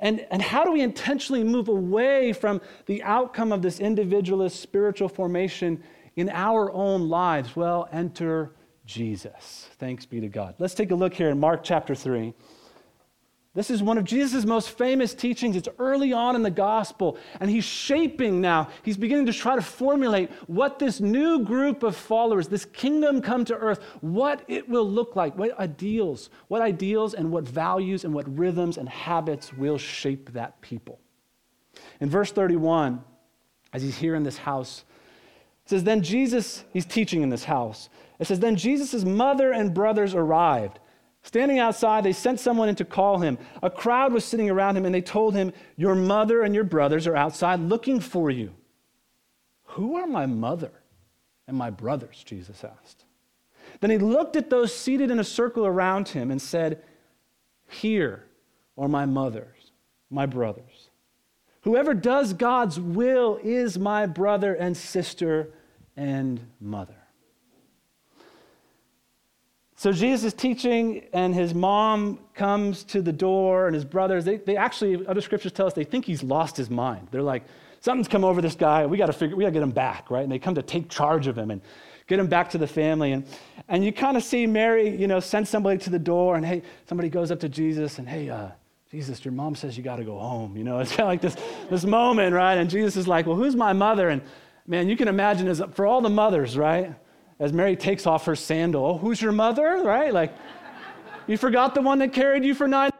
And, 0.00 0.26
and 0.30 0.40
how 0.40 0.64
do 0.64 0.72
we 0.72 0.80
intentionally 0.80 1.44
move 1.44 1.68
away 1.68 2.32
from 2.32 2.60
the 2.86 3.02
outcome 3.02 3.52
of 3.52 3.62
this 3.62 3.80
individualist 3.80 4.60
spiritual 4.60 5.08
formation 5.08 5.82
in 6.16 6.30
our 6.30 6.72
own 6.72 7.08
lives? 7.08 7.54
Well, 7.54 7.88
enter 7.92 8.52
Jesus. 8.86 9.68
Thanks 9.78 10.06
be 10.06 10.20
to 10.20 10.28
God. 10.28 10.54
Let's 10.58 10.74
take 10.74 10.90
a 10.90 10.94
look 10.94 11.14
here 11.14 11.28
in 11.28 11.38
Mark 11.38 11.62
chapter 11.62 11.94
3. 11.94 12.34
This 13.52 13.68
is 13.68 13.82
one 13.82 13.98
of 13.98 14.04
Jesus' 14.04 14.44
most 14.44 14.70
famous 14.70 15.12
teachings. 15.12 15.56
It's 15.56 15.68
early 15.80 16.12
on 16.12 16.36
in 16.36 16.42
the 16.42 16.52
gospel, 16.52 17.18
and 17.40 17.50
he's 17.50 17.64
shaping 17.64 18.40
now. 18.40 18.68
He's 18.84 18.96
beginning 18.96 19.26
to 19.26 19.32
try 19.32 19.56
to 19.56 19.62
formulate 19.62 20.30
what 20.46 20.78
this 20.78 21.00
new 21.00 21.44
group 21.44 21.82
of 21.82 21.96
followers, 21.96 22.46
this 22.46 22.64
kingdom 22.64 23.20
come 23.20 23.44
to 23.46 23.56
earth, 23.56 23.82
what 24.02 24.44
it 24.46 24.68
will 24.68 24.88
look 24.88 25.16
like, 25.16 25.36
what 25.36 25.58
ideals, 25.58 26.30
what 26.46 26.62
ideals 26.62 27.14
and 27.14 27.32
what 27.32 27.42
values 27.42 28.04
and 28.04 28.14
what 28.14 28.38
rhythms 28.38 28.78
and 28.78 28.88
habits 28.88 29.52
will 29.52 29.78
shape 29.78 30.32
that 30.32 30.60
people. 30.60 31.00
In 32.00 32.08
verse 32.08 32.30
31, 32.30 33.02
as 33.72 33.82
he's 33.82 33.98
here 33.98 34.14
in 34.14 34.22
this 34.22 34.38
house, 34.38 34.84
it 35.64 35.70
says, 35.70 35.84
Then 35.84 36.02
Jesus, 36.02 36.64
he's 36.72 36.86
teaching 36.86 37.22
in 37.22 37.30
this 37.30 37.44
house. 37.44 37.88
It 38.18 38.26
says, 38.26 38.40
Then 38.40 38.56
Jesus' 38.56 39.04
mother 39.04 39.52
and 39.52 39.72
brothers 39.72 40.14
arrived. 40.14 40.79
Standing 41.22 41.58
outside, 41.58 42.04
they 42.04 42.12
sent 42.12 42.40
someone 42.40 42.68
in 42.68 42.76
to 42.76 42.84
call 42.84 43.18
him. 43.18 43.38
A 43.62 43.70
crowd 43.70 44.12
was 44.12 44.24
sitting 44.24 44.48
around 44.48 44.76
him, 44.76 44.86
and 44.86 44.94
they 44.94 45.02
told 45.02 45.34
him, 45.34 45.52
Your 45.76 45.94
mother 45.94 46.42
and 46.42 46.54
your 46.54 46.64
brothers 46.64 47.06
are 47.06 47.16
outside 47.16 47.60
looking 47.60 48.00
for 48.00 48.30
you. 48.30 48.54
Who 49.64 49.96
are 49.96 50.06
my 50.06 50.26
mother 50.26 50.72
and 51.46 51.56
my 51.56 51.70
brothers? 51.70 52.22
Jesus 52.24 52.64
asked. 52.64 53.04
Then 53.80 53.90
he 53.90 53.98
looked 53.98 54.36
at 54.36 54.50
those 54.50 54.74
seated 54.74 55.10
in 55.10 55.20
a 55.20 55.24
circle 55.24 55.66
around 55.66 56.08
him 56.08 56.30
and 56.30 56.40
said, 56.40 56.82
Here 57.68 58.24
are 58.76 58.88
my 58.88 59.06
mothers, 59.06 59.72
my 60.10 60.26
brothers. 60.26 60.88
Whoever 61.62 61.92
does 61.92 62.32
God's 62.32 62.80
will 62.80 63.38
is 63.42 63.78
my 63.78 64.06
brother 64.06 64.54
and 64.54 64.76
sister 64.76 65.52
and 65.96 66.40
mother. 66.60 66.99
So 69.80 69.92
Jesus 69.92 70.24
is 70.24 70.34
teaching, 70.34 71.06
and 71.14 71.34
his 71.34 71.54
mom 71.54 72.18
comes 72.34 72.84
to 72.84 73.00
the 73.00 73.14
door, 73.14 73.64
and 73.64 73.74
his 73.74 73.82
brothers, 73.82 74.26
they, 74.26 74.36
they 74.36 74.54
actually, 74.54 75.06
other 75.06 75.22
scriptures 75.22 75.52
tell 75.52 75.66
us 75.66 75.72
they 75.72 75.84
think 75.84 76.04
he's 76.04 76.22
lost 76.22 76.54
his 76.54 76.68
mind. 76.68 77.08
They're 77.10 77.22
like, 77.22 77.44
something's 77.80 78.06
come 78.06 78.22
over 78.22 78.42
this 78.42 78.54
guy. 78.54 78.84
We 78.84 78.98
got 78.98 79.06
to 79.06 79.14
figure, 79.14 79.36
we 79.36 79.42
got 79.42 79.48
to 79.48 79.54
get 79.54 79.62
him 79.62 79.70
back, 79.70 80.10
right? 80.10 80.22
And 80.22 80.30
they 80.30 80.38
come 80.38 80.54
to 80.56 80.62
take 80.62 80.90
charge 80.90 81.28
of 81.28 81.38
him 81.38 81.50
and 81.50 81.62
get 82.08 82.18
him 82.18 82.26
back 82.26 82.50
to 82.50 82.58
the 82.58 82.66
family. 82.66 83.12
And, 83.12 83.24
and 83.68 83.82
you 83.82 83.90
kind 83.90 84.18
of 84.18 84.22
see 84.22 84.46
Mary, 84.46 84.94
you 84.94 85.06
know, 85.06 85.18
send 85.18 85.48
somebody 85.48 85.78
to 85.78 85.88
the 85.88 85.98
door, 85.98 86.36
and 86.36 86.44
hey, 86.44 86.60
somebody 86.86 87.08
goes 87.08 87.30
up 87.30 87.40
to 87.40 87.48
Jesus, 87.48 87.98
and 87.98 88.06
hey, 88.06 88.28
uh, 88.28 88.48
Jesus, 88.90 89.24
your 89.24 89.32
mom 89.32 89.54
says 89.54 89.78
you 89.78 89.82
got 89.82 89.96
to 89.96 90.04
go 90.04 90.18
home. 90.18 90.58
You 90.58 90.64
know, 90.64 90.78
it's 90.80 90.90
kind 90.90 91.04
of 91.04 91.06
like 91.06 91.22
this, 91.22 91.36
this 91.70 91.86
moment, 91.86 92.34
right? 92.34 92.58
And 92.58 92.68
Jesus 92.68 92.96
is 92.96 93.08
like, 93.08 93.24
well, 93.24 93.36
who's 93.36 93.56
my 93.56 93.72
mother? 93.72 94.10
And 94.10 94.20
man, 94.66 94.90
you 94.90 94.96
can 94.98 95.08
imagine 95.08 95.48
as 95.48 95.62
for 95.72 95.86
all 95.86 96.02
the 96.02 96.10
mothers, 96.10 96.58
right? 96.58 96.94
As 97.40 97.52
Mary 97.52 97.74
takes 97.74 98.06
off 98.06 98.26
her 98.26 98.36
sandal, 98.36 98.84
oh, 98.84 98.98
who's 98.98 99.20
your 99.20 99.32
mother? 99.32 99.82
Right? 99.82 100.12
Like, 100.12 100.32
you 101.26 101.36
forgot 101.36 101.74
the 101.74 101.80
one 101.80 101.98
that 101.98 102.12
carried 102.12 102.44
you 102.44 102.54
for 102.54 102.68
nine 102.68 102.90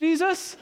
Jesus? 0.00 0.56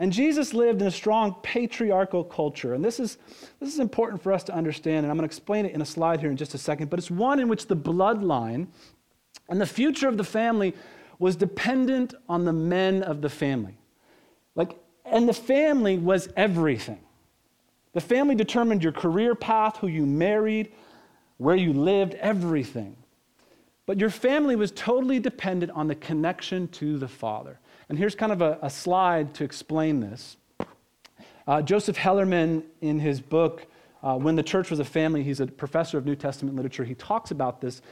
And 0.00 0.12
Jesus 0.12 0.54
lived 0.54 0.80
in 0.80 0.88
a 0.88 0.90
strong 0.90 1.36
patriarchal 1.42 2.24
culture. 2.24 2.74
And 2.74 2.82
this 2.82 2.98
is, 2.98 3.18
this 3.60 3.72
is 3.72 3.78
important 3.78 4.22
for 4.22 4.32
us 4.32 4.42
to 4.44 4.54
understand. 4.54 5.04
And 5.04 5.10
I'm 5.10 5.16
going 5.16 5.28
to 5.28 5.32
explain 5.32 5.66
it 5.66 5.74
in 5.74 5.82
a 5.82 5.86
slide 5.86 6.20
here 6.20 6.30
in 6.30 6.38
just 6.38 6.54
a 6.54 6.58
second. 6.58 6.88
But 6.88 6.98
it's 6.98 7.10
one 7.10 7.38
in 7.38 7.48
which 7.48 7.66
the 7.66 7.76
bloodline 7.76 8.66
and 9.50 9.60
the 9.60 9.66
future 9.66 10.08
of 10.08 10.16
the 10.16 10.24
family 10.24 10.74
was 11.18 11.36
dependent 11.36 12.14
on 12.30 12.46
the 12.46 12.52
men 12.52 13.02
of 13.02 13.20
the 13.20 13.28
family. 13.28 13.76
Like, 14.54 14.78
and 15.04 15.28
the 15.28 15.34
family 15.34 15.98
was 15.98 16.30
everything. 16.34 17.00
The 17.92 18.00
family 18.00 18.34
determined 18.34 18.82
your 18.82 18.92
career 18.92 19.34
path, 19.34 19.78
who 19.78 19.88
you 19.88 20.06
married, 20.06 20.72
where 21.38 21.56
you 21.56 21.72
lived, 21.72 22.14
everything. 22.14 22.96
But 23.86 23.98
your 23.98 24.10
family 24.10 24.54
was 24.54 24.70
totally 24.70 25.18
dependent 25.18 25.72
on 25.72 25.88
the 25.88 25.96
connection 25.96 26.68
to 26.68 26.98
the 26.98 27.08
Father. 27.08 27.58
And 27.88 27.98
here's 27.98 28.14
kind 28.14 28.30
of 28.30 28.40
a, 28.40 28.58
a 28.62 28.70
slide 28.70 29.34
to 29.34 29.44
explain 29.44 29.98
this. 29.98 30.36
Uh, 31.46 31.60
Joseph 31.62 31.96
Hellerman, 31.96 32.62
in 32.80 33.00
his 33.00 33.20
book, 33.20 33.66
uh, 34.02 34.16
When 34.16 34.36
the 34.36 34.42
Church 34.44 34.70
Was 34.70 34.78
a 34.78 34.84
Family, 34.84 35.24
he's 35.24 35.40
a 35.40 35.46
professor 35.46 35.98
of 35.98 36.06
New 36.06 36.14
Testament 36.14 36.54
literature, 36.54 36.84
he 36.84 36.94
talks 36.94 37.32
about 37.32 37.60
this. 37.60 37.82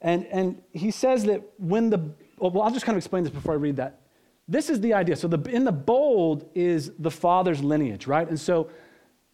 And, 0.00 0.26
and 0.26 0.62
he 0.72 0.90
says 0.90 1.24
that 1.24 1.42
when 1.58 1.90
the, 1.90 1.98
well, 2.38 2.62
I'll 2.62 2.70
just 2.70 2.86
kind 2.86 2.96
of 2.96 2.98
explain 2.98 3.24
this 3.24 3.32
before 3.32 3.52
I 3.52 3.56
read 3.56 3.76
that. 3.76 4.00
This 4.48 4.70
is 4.70 4.80
the 4.80 4.94
idea. 4.94 5.16
So 5.16 5.28
the, 5.28 5.42
in 5.50 5.64
the 5.64 5.72
bold 5.72 6.48
is 6.54 6.92
the 6.98 7.10
father's 7.10 7.62
lineage, 7.62 8.06
right? 8.06 8.28
And 8.28 8.38
so 8.38 8.70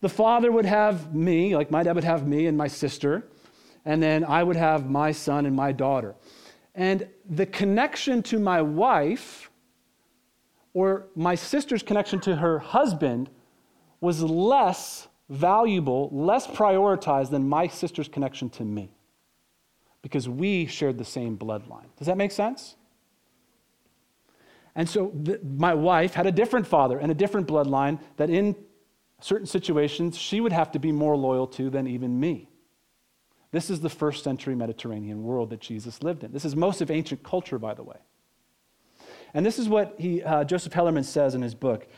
the 0.01 0.09
father 0.09 0.51
would 0.51 0.65
have 0.65 1.15
me, 1.15 1.55
like 1.55 1.71
my 1.71 1.83
dad 1.83 1.95
would 1.95 2.05
have 2.05 2.27
me 2.27 2.47
and 2.47 2.57
my 2.57 2.69
sister, 2.69 3.29
and 3.85 4.03
then 4.03 4.25
I 4.25 4.43
would 4.43 4.57
have 4.57 4.89
my 4.89 5.13
son 5.13 5.47
and 5.47 5.55
my 5.55 5.73
daughter. 5.73 6.15
And 6.75 7.09
the 7.29 7.47
connection 7.47 8.23
to 8.25 8.39
my 8.39 8.63
wife, 8.63 9.51
or 10.73 11.09
my 11.15 11.35
sister's 11.35 11.83
connection 11.83 12.21
to 12.21 12.37
her 12.37 12.59
husband, 12.59 13.29
was 14.01 14.23
less 14.23 15.09
valuable, 15.29 16.09
less 16.13 16.47
prioritized 16.47 17.31
than 17.31 17.49
my 17.49 17.67
sister's 17.67 18.09
connection 18.09 18.49
to 18.51 18.65
me 18.65 18.91
because 20.03 20.29
we 20.29 20.67
shared 20.67 20.99
the 20.99 21.05
same 21.05 21.37
bloodline. 21.37 21.87
Does 21.99 22.07
that 22.07 22.17
make 22.17 22.33
sense? 22.33 22.77
And 24.75 24.89
so 24.89 25.13
my 25.43 25.75
wife 25.75 26.15
had 26.15 26.27
a 26.27 26.33
different 26.33 26.67
father 26.67 26.99
and 26.99 27.11
a 27.11 27.15
different 27.15 27.47
bloodline 27.47 28.01
that 28.17 28.31
in 28.31 28.57
certain 29.21 29.47
situations 29.47 30.17
she 30.17 30.41
would 30.41 30.53
have 30.53 30.73
to 30.73 30.79
be 30.79 30.93
more 30.93 31.17
loyal 31.17 31.47
to 31.47 31.71
than 31.71 31.87
even 31.87 32.19
me. 32.19 32.49
This 33.53 33.71
is 33.71 33.81
the 33.81 33.91
first 33.91 34.23
century 34.23 34.55
Mediterranean 34.55 35.25
world 35.25 35.51
that 35.51 35.61
Jesus 35.61 36.03
lived 36.03 36.23
in. 36.23 36.33
This 36.33 36.45
is 36.45 36.55
most 36.55 36.81
of 36.81 36.91
ancient 36.91 37.23
culture, 37.23 37.59
by 37.59 37.75
the 37.75 37.83
way. 37.83 37.97
And 39.35 39.45
this 39.45 39.59
is 39.59 39.69
what 39.69 39.95
he, 39.99 40.23
uh, 40.23 40.45
Joseph 40.45 40.73
Hellerman 40.73 41.05
says 41.05 41.35
in 41.35 41.43
his 41.43 41.55
book. 41.55 41.89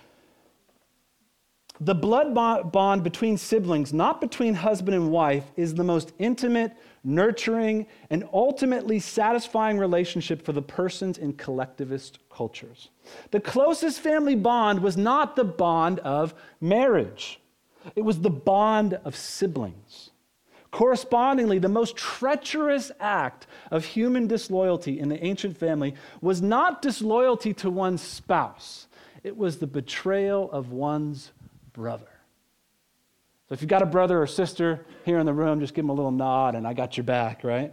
The 1.85 1.97
blood 1.97 2.33
bond 2.33 3.03
between 3.03 3.37
siblings, 3.37 3.93
not 3.93 4.21
between 4.21 4.55
husband 4.55 4.95
and 4.95 5.11
wife, 5.11 5.51
is 5.57 5.75
the 5.75 5.83
most 5.83 6.13
intimate, 6.21 6.77
nurturing, 7.03 7.89
and 8.09 8.23
ultimately 8.33 9.01
satisfying 9.01 9.79
relationship 9.79 10.45
for 10.45 10.53
the 10.53 10.63
persons 10.63 11.19
in 11.19 11.33
collectivist 11.33 12.21
cultures. 12.31 12.91
The 13.33 13.41
closest 13.41 13.99
family 13.99 14.37
bond 14.37 14.81
was 14.81 14.97
not 14.97 15.35
the 15.35 15.43
bond 15.43 15.99
of 16.01 16.35
marriage, 16.61 17.41
it 17.97 18.03
was 18.03 18.21
the 18.21 18.31
bond 18.31 18.95
of 19.05 19.17
siblings. 19.17 20.11
Correspondingly, 20.71 21.59
the 21.59 21.69
most 21.69 21.97
treacherous 21.97 22.93
act 23.01 23.49
of 23.73 23.85
human 23.85 24.29
disloyalty 24.29 25.01
in 25.01 25.09
the 25.09 25.23
ancient 25.25 25.57
family 25.57 25.95
was 26.21 26.41
not 26.41 26.81
disloyalty 26.81 27.53
to 27.55 27.69
one's 27.71 28.03
spouse, 28.03 28.87
it 29.25 29.37
was 29.37 29.59
the 29.59 29.67
betrayal 29.67 30.49
of 30.53 30.71
one's 30.71 31.33
brother. 31.73 32.09
So 33.49 33.55
if 33.55 33.61
you've 33.61 33.69
got 33.69 33.83
a 33.83 33.87
brother 33.87 34.21
or 34.21 34.27
sister 34.27 34.87
here 35.05 35.19
in 35.19 35.27
the 35.27 35.35
room, 35.35 35.61
just 35.61 35.75
give 35.75 35.85
them 35.85 35.91
a 35.91 35.95
little 35.95 36.11
nod 36.11 36.55
and 36.55 36.67
I 36.67 36.73
got 36.73 36.97
your 36.97 37.05
back, 37.05 37.45
right? 37.45 37.73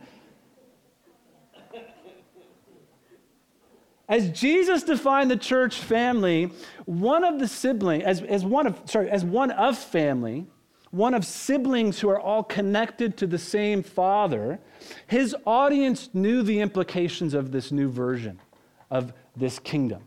As 4.09 4.31
Jesus 4.31 4.81
defined 4.83 5.29
the 5.29 5.37
church 5.37 5.77
family, 5.77 6.51
one 6.85 7.23
of 7.23 7.39
the 7.39 7.47
siblings, 7.47 8.03
as, 8.03 8.23
as 8.23 8.43
one 8.43 8.65
of, 8.65 8.81
sorry, 8.85 9.09
as 9.09 9.23
one 9.23 9.51
of 9.51 9.77
family, 9.77 10.47
one 10.89 11.13
of 11.13 11.23
siblings 11.23 11.99
who 11.99 12.09
are 12.09 12.19
all 12.19 12.43
connected 12.43 13.15
to 13.17 13.27
the 13.27 13.37
same 13.37 13.83
father, 13.83 14.59
his 15.05 15.35
audience 15.45 16.09
knew 16.13 16.41
the 16.41 16.59
implications 16.59 17.35
of 17.35 17.51
this 17.51 17.71
new 17.71 17.87
version 17.87 18.41
of 18.89 19.13
this 19.35 19.59
kingdom. 19.59 20.01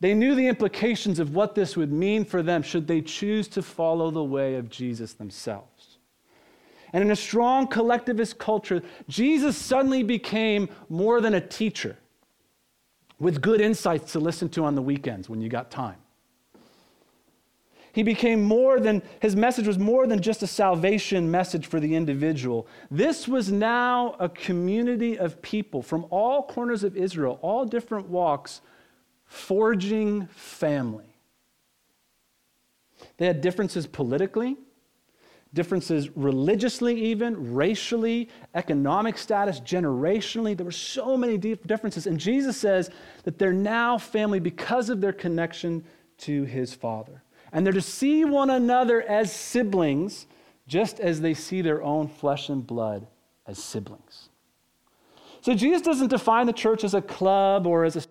They 0.00 0.14
knew 0.14 0.34
the 0.34 0.48
implications 0.48 1.18
of 1.18 1.34
what 1.34 1.54
this 1.54 1.76
would 1.76 1.92
mean 1.92 2.24
for 2.24 2.42
them 2.42 2.62
should 2.62 2.86
they 2.86 3.02
choose 3.02 3.48
to 3.48 3.62
follow 3.62 4.10
the 4.10 4.24
way 4.24 4.54
of 4.54 4.70
Jesus 4.70 5.12
themselves. 5.12 5.98
And 6.92 7.04
in 7.04 7.10
a 7.10 7.16
strong 7.16 7.66
collectivist 7.66 8.38
culture, 8.38 8.82
Jesus 9.08 9.56
suddenly 9.56 10.02
became 10.02 10.68
more 10.88 11.20
than 11.20 11.34
a 11.34 11.40
teacher 11.40 11.96
with 13.18 13.42
good 13.42 13.60
insights 13.60 14.12
to 14.12 14.18
listen 14.18 14.48
to 14.50 14.64
on 14.64 14.74
the 14.74 14.82
weekends 14.82 15.28
when 15.28 15.40
you 15.40 15.48
got 15.48 15.70
time. 15.70 15.98
He 17.92 18.02
became 18.02 18.42
more 18.42 18.78
than, 18.80 19.02
his 19.20 19.34
message 19.34 19.66
was 19.66 19.78
more 19.78 20.06
than 20.06 20.22
just 20.22 20.42
a 20.42 20.46
salvation 20.46 21.30
message 21.30 21.66
for 21.66 21.80
the 21.80 21.94
individual. 21.94 22.66
This 22.90 23.26
was 23.26 23.50
now 23.50 24.14
a 24.20 24.28
community 24.28 25.18
of 25.18 25.42
people 25.42 25.82
from 25.82 26.06
all 26.10 26.44
corners 26.44 26.84
of 26.84 26.96
Israel, 26.96 27.38
all 27.42 27.64
different 27.64 28.08
walks, 28.08 28.60
forging 29.30 30.26
family. 30.26 31.16
They 33.16 33.26
had 33.26 33.40
differences 33.40 33.86
politically, 33.86 34.56
differences 35.54 36.14
religiously, 36.16 37.00
even 37.00 37.54
racially, 37.54 38.28
economic 38.56 39.16
status, 39.16 39.60
generationally. 39.60 40.56
There 40.56 40.64
were 40.66 40.72
so 40.72 41.16
many 41.16 41.38
differences. 41.38 42.08
And 42.08 42.18
Jesus 42.18 42.56
says 42.56 42.90
that 43.22 43.38
they're 43.38 43.52
now 43.52 43.98
family 43.98 44.40
because 44.40 44.90
of 44.90 45.00
their 45.00 45.12
connection 45.12 45.84
to 46.18 46.42
his 46.42 46.74
Father. 46.74 47.22
And 47.52 47.64
they're 47.64 47.72
to 47.72 47.80
see 47.80 48.24
one 48.24 48.50
another 48.50 49.00
as 49.00 49.32
siblings, 49.32 50.26
just 50.66 50.98
as 50.98 51.20
they 51.20 51.34
see 51.34 51.62
their 51.62 51.82
own 51.84 52.08
flesh 52.08 52.48
and 52.48 52.66
blood 52.66 53.06
as 53.46 53.62
siblings. 53.62 54.28
So 55.40 55.54
Jesus 55.54 55.82
doesn't 55.82 56.08
define 56.08 56.46
the 56.46 56.52
church 56.52 56.82
as 56.82 56.94
a 56.94 57.02
club 57.02 57.66
or 57.66 57.84
as 57.84 57.94
a 57.94 58.02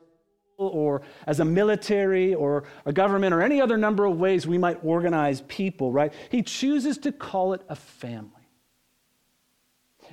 or 0.67 1.01
as 1.25 1.39
a 1.39 1.45
military 1.45 2.33
or 2.33 2.65
a 2.85 2.93
government 2.93 3.33
or 3.33 3.41
any 3.41 3.61
other 3.61 3.77
number 3.77 4.05
of 4.05 4.19
ways 4.19 4.45
we 4.45 4.57
might 4.57 4.77
organize 4.83 5.41
people, 5.41 5.91
right? 5.91 6.13
He 6.29 6.43
chooses 6.43 6.97
to 6.99 7.11
call 7.11 7.53
it 7.53 7.61
a 7.69 7.75
family. 7.75 8.29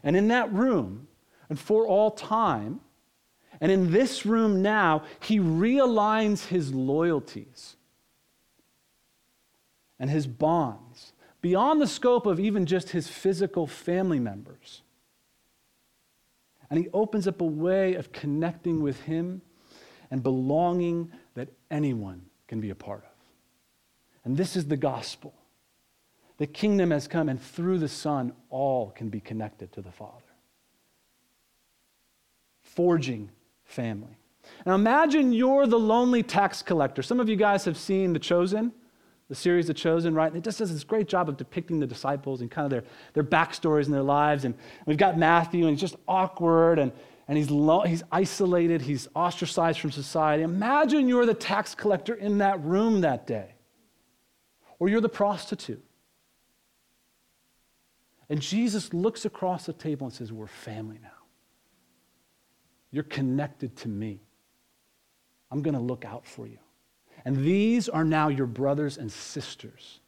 And 0.03 0.17
in 0.17 0.29
that 0.29 0.53
room, 0.53 1.09
and 1.49 1.59
for 1.59 1.87
all 1.87 2.11
time, 2.11 2.81
and 3.61 3.73
in 3.73 3.91
this 3.91 4.27
room 4.27 4.63
now, 4.63 5.03
he 5.21 5.39
realigns 5.39 6.47
his 6.47 6.73
loyalties 6.73 7.77
and 9.99 10.11
his 10.11 10.27
bonds 10.27 11.13
beyond 11.41 11.81
the 11.81 11.87
scope 11.87 12.27
of 12.27 12.39
even 12.39 12.67
just 12.67 12.91
his 12.91 13.09
physical 13.09 13.67
family 13.67 14.21
members. 14.21 14.83
And 16.69 16.79
he 16.79 16.89
opens 16.93 17.27
up 17.27 17.41
a 17.41 17.45
way 17.45 17.95
of 17.95 18.13
connecting 18.13 18.83
with 18.83 19.03
him 19.03 19.41
and 20.11 20.23
belonging 20.23 21.11
that 21.35 21.49
anyone 21.71 22.23
can 22.49 22.61
be 22.61 22.71
a 22.71 22.75
part 22.75 23.05
of. 23.05 23.11
And 24.25 24.37
this 24.37 24.57
is 24.57 24.67
the 24.67 24.77
gospel. 24.77 25.35
The 26.39 26.47
kingdom 26.47 26.91
has 26.91 27.09
come, 27.09 27.29
and 27.29 27.41
through 27.41 27.79
the 27.79 27.89
Son, 27.89 28.33
all 28.51 28.91
can 28.91 29.09
be 29.09 29.21
connected 29.21 29.73
to 29.73 29.81
the 29.81 29.93
Father. 29.93 30.23
Forging 32.63 33.31
family. 33.65 34.19
Now 34.65 34.75
imagine 34.75 35.33
you're 35.33 35.67
the 35.67 35.79
lonely 35.79 36.23
tax 36.23 36.63
collector. 36.63 37.03
Some 37.03 37.21
of 37.21 37.29
you 37.29 37.37
guys 37.37 37.65
have 37.65 37.77
seen 37.77 38.13
The 38.13 38.19
Chosen 38.19 38.73
the 39.29 39.35
series 39.35 39.67
The 39.67 39.75
Chosen, 39.75 40.15
right? 40.15 40.29
And 40.29 40.37
it 40.37 40.45
just 40.45 40.59
does 40.59 40.73
this 40.73 40.85
great 40.85 41.09
job 41.09 41.29
of 41.29 41.37
depicting 41.37 41.81
the 41.81 41.87
disciples 41.87 42.41
and 42.41 42.51
kind 42.51 42.65
of 42.65 42.71
their, 42.71 42.85
their 43.15 43.25
backstories 43.25 43.87
and 43.87 43.95
their 43.95 44.03
lives. 44.03 44.45
And 44.45 44.55
we've 44.87 44.97
got 44.97 45.19
Matthew, 45.19 45.63
and 45.63 45.71
he's 45.71 45.81
just 45.81 45.97
awkward, 46.07 46.79
and, 46.79 46.93
and 47.29 47.37
he's, 47.37 47.51
lo- 47.51 47.83
he's 47.83 48.05
isolated, 48.13 48.83
he's 48.83 49.09
ostracized 49.15 49.81
from 49.81 49.91
society. 49.91 50.43
Imagine 50.43 51.09
you're 51.09 51.27
the 51.27 51.35
tax 51.35 51.75
collector 51.75 52.15
in 52.15 52.39
that 52.39 52.63
room 52.63 53.01
that 53.01 53.27
day, 53.27 53.55
or 54.79 54.89
you're 54.89 55.01
the 55.01 55.09
prostitute. 55.09 55.85
And 58.29 58.41
Jesus 58.41 58.93
looks 58.93 59.25
across 59.25 59.67
the 59.67 59.73
table 59.73 60.07
and 60.07 60.15
says, 60.15 60.33
We're 60.33 60.47
family 60.47 60.99
now. 61.03 61.11
You're 62.91 63.05
connected 63.05 63.77
to 63.79 63.89
me. 63.89 64.21
I'm 65.51 65.63
going 65.63 65.75
to 65.75 65.81
look 65.81 66.05
out 66.05 66.27
for 66.27 66.47
you. 66.47 66.59
And 67.25 67.37
these 67.37 67.89
are 67.89 68.05
now 68.05 68.29
your 68.29 68.47
brothers 68.47 68.99
and 68.99 69.11
sisters. 69.11 70.01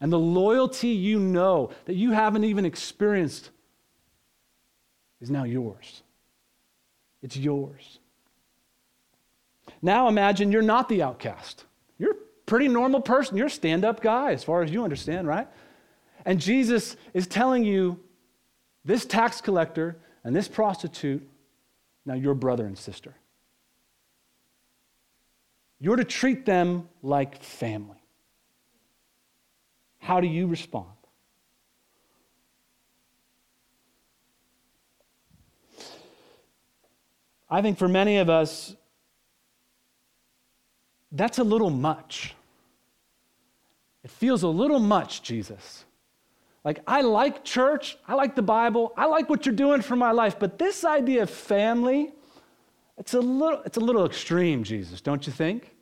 And 0.00 0.12
the 0.12 0.18
loyalty 0.18 0.88
you 0.88 1.18
know 1.18 1.70
that 1.86 1.94
you 1.94 2.12
haven't 2.12 2.44
even 2.44 2.64
experienced 2.64 3.50
is 5.20 5.30
now 5.30 5.44
yours. 5.44 6.03
It's 7.24 7.38
yours. 7.38 8.00
Now 9.80 10.08
imagine 10.08 10.52
you're 10.52 10.60
not 10.60 10.90
the 10.90 11.02
outcast. 11.02 11.64
You're 11.98 12.12
a 12.12 12.16
pretty 12.44 12.68
normal 12.68 13.00
person. 13.00 13.38
You're 13.38 13.46
a 13.46 13.50
stand 13.50 13.82
up 13.82 14.02
guy, 14.02 14.32
as 14.32 14.44
far 14.44 14.62
as 14.62 14.70
you 14.70 14.84
understand, 14.84 15.26
right? 15.26 15.48
And 16.26 16.38
Jesus 16.38 16.96
is 17.14 17.26
telling 17.26 17.64
you 17.64 17.98
this 18.84 19.06
tax 19.06 19.40
collector 19.40 19.96
and 20.22 20.36
this 20.36 20.48
prostitute, 20.48 21.26
now 22.04 22.12
your 22.12 22.34
brother 22.34 22.66
and 22.66 22.76
sister. 22.76 23.14
You're 25.80 25.96
to 25.96 26.04
treat 26.04 26.44
them 26.44 26.90
like 27.02 27.42
family. 27.42 28.02
How 29.98 30.20
do 30.20 30.26
you 30.26 30.46
respond? 30.46 30.93
I 37.54 37.62
think 37.62 37.78
for 37.78 37.86
many 37.86 38.16
of 38.16 38.28
us, 38.28 38.74
that's 41.12 41.38
a 41.38 41.44
little 41.44 41.70
much. 41.70 42.34
It 44.02 44.10
feels 44.10 44.42
a 44.42 44.48
little 44.48 44.80
much, 44.80 45.22
Jesus. 45.22 45.84
Like, 46.64 46.80
I 46.84 47.02
like 47.02 47.44
church, 47.44 47.96
I 48.08 48.14
like 48.14 48.34
the 48.34 48.42
Bible, 48.42 48.92
I 48.96 49.04
like 49.06 49.30
what 49.30 49.46
you're 49.46 49.54
doing 49.54 49.82
for 49.82 49.94
my 49.94 50.10
life, 50.10 50.36
but 50.36 50.58
this 50.58 50.84
idea 50.84 51.22
of 51.22 51.30
family, 51.30 52.10
it's 52.98 53.14
a 53.14 53.20
little, 53.20 53.62
it's 53.64 53.76
a 53.76 53.80
little 53.80 54.04
extreme, 54.04 54.64
Jesus, 54.64 55.00
don't 55.00 55.24
you 55.24 55.32
think? 55.32 55.76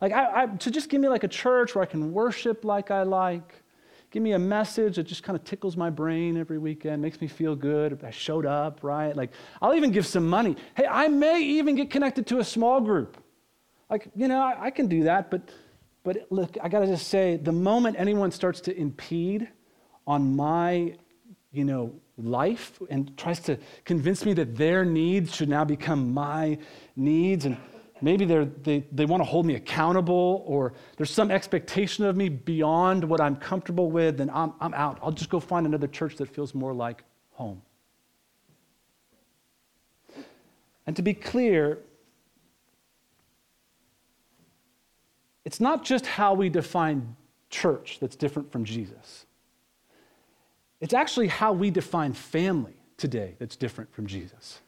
Like, 0.00 0.12
I, 0.12 0.44
I, 0.44 0.46
to 0.46 0.70
just 0.70 0.88
give 0.88 1.02
me 1.02 1.08
like 1.08 1.24
a 1.24 1.28
church 1.28 1.74
where 1.74 1.82
I 1.82 1.86
can 1.86 2.10
worship 2.10 2.64
like 2.64 2.90
I 2.90 3.02
like. 3.02 3.52
Give 4.10 4.22
me 4.22 4.32
a 4.32 4.38
message 4.38 4.96
that 4.96 5.02
just 5.04 5.22
kind 5.22 5.36
of 5.36 5.44
tickles 5.44 5.76
my 5.76 5.90
brain 5.90 6.38
every 6.38 6.58
weekend, 6.58 7.02
makes 7.02 7.20
me 7.20 7.26
feel 7.28 7.54
good. 7.54 8.02
I 8.02 8.10
showed 8.10 8.46
up, 8.46 8.80
right? 8.82 9.14
Like, 9.14 9.32
I'll 9.60 9.74
even 9.74 9.90
give 9.90 10.06
some 10.06 10.26
money. 10.26 10.56
Hey, 10.74 10.86
I 10.86 11.08
may 11.08 11.42
even 11.42 11.74
get 11.74 11.90
connected 11.90 12.26
to 12.28 12.38
a 12.38 12.44
small 12.44 12.80
group. 12.80 13.18
Like, 13.90 14.08
you 14.16 14.28
know, 14.28 14.40
I, 14.40 14.66
I 14.66 14.70
can 14.70 14.86
do 14.86 15.04
that, 15.04 15.30
but, 15.30 15.50
but 16.04 16.26
look, 16.30 16.56
I 16.62 16.68
got 16.68 16.80
to 16.80 16.86
just 16.86 17.08
say, 17.08 17.36
the 17.36 17.52
moment 17.52 17.96
anyone 17.98 18.30
starts 18.30 18.62
to 18.62 18.76
impede 18.76 19.48
on 20.06 20.34
my, 20.34 20.94
you 21.52 21.64
know, 21.64 21.94
life 22.16 22.80
and 22.88 23.16
tries 23.16 23.40
to 23.40 23.58
convince 23.84 24.24
me 24.24 24.32
that 24.34 24.56
their 24.56 24.84
needs 24.84 25.34
should 25.34 25.48
now 25.48 25.64
become 25.64 26.12
my 26.12 26.58
needs 26.96 27.44
and 27.44 27.58
Maybe 28.00 28.24
they 28.24 28.84
they, 28.92 29.04
want 29.04 29.20
to 29.20 29.24
hold 29.24 29.46
me 29.46 29.54
accountable, 29.54 30.44
or 30.46 30.72
there's 30.96 31.10
some 31.10 31.30
expectation 31.30 32.04
of 32.04 32.16
me 32.16 32.28
beyond 32.28 33.04
what 33.04 33.20
I'm 33.20 33.36
comfortable 33.36 33.90
with, 33.90 34.18
then 34.18 34.30
I'm, 34.30 34.52
I'm 34.60 34.74
out. 34.74 34.98
I'll 35.02 35.12
just 35.12 35.30
go 35.30 35.40
find 35.40 35.66
another 35.66 35.86
church 35.86 36.16
that 36.16 36.28
feels 36.28 36.54
more 36.54 36.72
like 36.72 37.04
home. 37.32 37.62
And 40.86 40.96
to 40.96 41.02
be 41.02 41.12
clear, 41.14 41.80
it's 45.44 45.60
not 45.60 45.84
just 45.84 46.06
how 46.06 46.34
we 46.34 46.48
define 46.48 47.16
church 47.50 47.98
that's 48.00 48.16
different 48.16 48.50
from 48.50 48.64
Jesus. 48.64 49.26
It's 50.80 50.94
actually 50.94 51.28
how 51.28 51.52
we 51.52 51.70
define 51.70 52.12
family 52.12 52.76
today 52.96 53.34
that's 53.38 53.56
different 53.56 53.92
from 53.92 54.06
Jesus. 54.06 54.60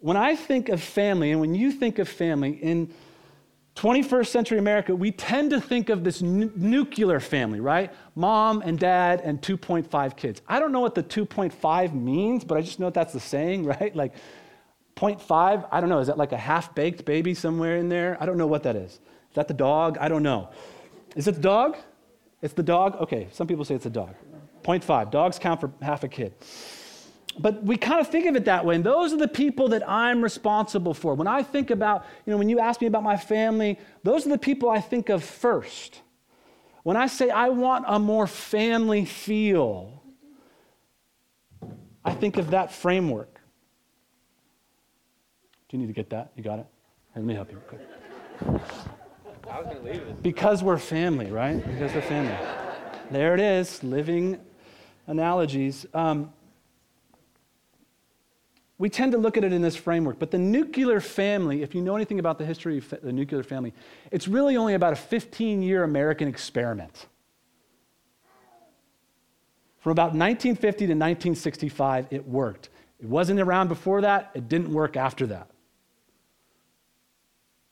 When 0.00 0.16
I 0.16 0.34
think 0.34 0.70
of 0.70 0.82
family, 0.82 1.30
and 1.30 1.40
when 1.40 1.54
you 1.54 1.70
think 1.70 1.98
of 1.98 2.08
family 2.08 2.52
in 2.52 2.92
21st 3.76 4.26
century 4.28 4.58
America, 4.58 4.94
we 4.96 5.12
tend 5.12 5.50
to 5.50 5.60
think 5.60 5.90
of 5.90 6.04
this 6.04 6.22
n- 6.22 6.52
nuclear 6.56 7.20
family, 7.20 7.60
right? 7.60 7.92
Mom 8.14 8.62
and 8.62 8.78
dad 8.78 9.20
and 9.22 9.40
2.5 9.42 10.16
kids. 10.16 10.40
I 10.48 10.58
don't 10.58 10.72
know 10.72 10.80
what 10.80 10.94
the 10.94 11.02
2.5 11.02 11.94
means, 11.94 12.44
but 12.44 12.56
I 12.56 12.62
just 12.62 12.80
know 12.80 12.86
that 12.86 12.94
that's 12.94 13.12
the 13.12 13.20
saying, 13.20 13.64
right? 13.66 13.94
Like 13.94 14.14
0.5, 14.96 15.68
I 15.70 15.80
don't 15.80 15.90
know, 15.90 15.98
is 15.98 16.06
that 16.06 16.18
like 16.18 16.32
a 16.32 16.38
half 16.38 16.74
baked 16.74 17.04
baby 17.04 17.34
somewhere 17.34 17.76
in 17.76 17.90
there? 17.90 18.16
I 18.20 18.26
don't 18.26 18.38
know 18.38 18.46
what 18.46 18.62
that 18.62 18.76
is. 18.76 18.92
Is 18.92 19.34
that 19.34 19.48
the 19.48 19.54
dog? 19.54 19.98
I 19.98 20.08
don't 20.08 20.22
know. 20.22 20.48
Is 21.14 21.28
it 21.28 21.34
the 21.36 21.40
dog? 21.42 21.76
It's 22.40 22.54
the 22.54 22.62
dog? 22.62 22.96
Okay, 22.96 23.28
some 23.32 23.46
people 23.46 23.66
say 23.66 23.74
it's 23.74 23.86
a 23.86 23.90
dog. 23.90 24.14
0.5. 24.62 25.10
Dogs 25.10 25.38
count 25.38 25.60
for 25.60 25.70
half 25.82 26.04
a 26.04 26.08
kid 26.08 26.34
but 27.40 27.62
we 27.62 27.76
kind 27.76 28.00
of 28.00 28.08
think 28.08 28.26
of 28.26 28.36
it 28.36 28.44
that 28.44 28.64
way. 28.64 28.74
And 28.74 28.84
those 28.84 29.12
are 29.12 29.16
the 29.16 29.28
people 29.28 29.68
that 29.68 29.88
I'm 29.88 30.22
responsible 30.22 30.94
for. 30.94 31.14
When 31.14 31.26
I 31.26 31.42
think 31.42 31.70
about, 31.70 32.04
you 32.26 32.30
know, 32.30 32.36
when 32.36 32.48
you 32.48 32.58
ask 32.58 32.80
me 32.80 32.86
about 32.86 33.02
my 33.02 33.16
family, 33.16 33.78
those 34.02 34.26
are 34.26 34.30
the 34.30 34.38
people 34.38 34.68
I 34.68 34.80
think 34.80 35.08
of 35.08 35.24
first. 35.24 36.00
When 36.82 36.96
I 36.96 37.06
say 37.06 37.30
I 37.30 37.50
want 37.50 37.84
a 37.86 37.98
more 37.98 38.26
family 38.26 39.04
feel, 39.04 40.02
I 42.04 42.12
think 42.12 42.36
of 42.36 42.50
that 42.50 42.72
framework. 42.72 43.40
Do 45.68 45.76
you 45.76 45.82
need 45.82 45.88
to 45.88 45.92
get 45.92 46.10
that? 46.10 46.32
You 46.36 46.42
got 46.42 46.58
it? 46.58 46.66
Let 47.14 47.24
me 47.24 47.34
help 47.34 47.50
you. 47.50 47.60
I 49.50 49.58
was 49.58 49.66
going 49.66 49.76
to 49.76 49.82
leave 49.82 50.02
it. 50.02 50.22
Because 50.22 50.62
we're 50.62 50.78
family, 50.78 51.30
right? 51.30 51.56
Because 51.64 51.92
we're 51.94 52.02
family. 52.02 52.36
There 53.10 53.34
it 53.34 53.40
is, 53.40 53.82
living 53.82 54.40
analogies. 55.06 55.86
Um, 55.92 56.32
we 58.80 58.88
tend 58.88 59.12
to 59.12 59.18
look 59.18 59.36
at 59.36 59.44
it 59.44 59.52
in 59.52 59.60
this 59.60 59.76
framework, 59.76 60.18
but 60.18 60.30
the 60.30 60.38
nuclear 60.38 61.02
family, 61.02 61.62
if 61.62 61.74
you 61.74 61.82
know 61.82 61.94
anything 61.96 62.18
about 62.18 62.38
the 62.38 62.46
history 62.46 62.78
of 62.78 62.94
the 63.02 63.12
nuclear 63.12 63.42
family, 63.42 63.74
it's 64.10 64.26
really 64.26 64.56
only 64.56 64.72
about 64.72 64.94
a 64.94 64.96
15 64.96 65.62
year 65.62 65.84
American 65.84 66.26
experiment. 66.26 67.06
From 69.80 69.92
about 69.92 70.14
1950 70.14 70.78
to 70.78 70.92
1965, 70.94 72.06
it 72.10 72.26
worked. 72.26 72.70
It 72.98 73.06
wasn't 73.06 73.40
around 73.40 73.68
before 73.68 74.00
that, 74.00 74.30
it 74.32 74.48
didn't 74.48 74.72
work 74.72 74.96
after 74.96 75.26
that. 75.26 75.50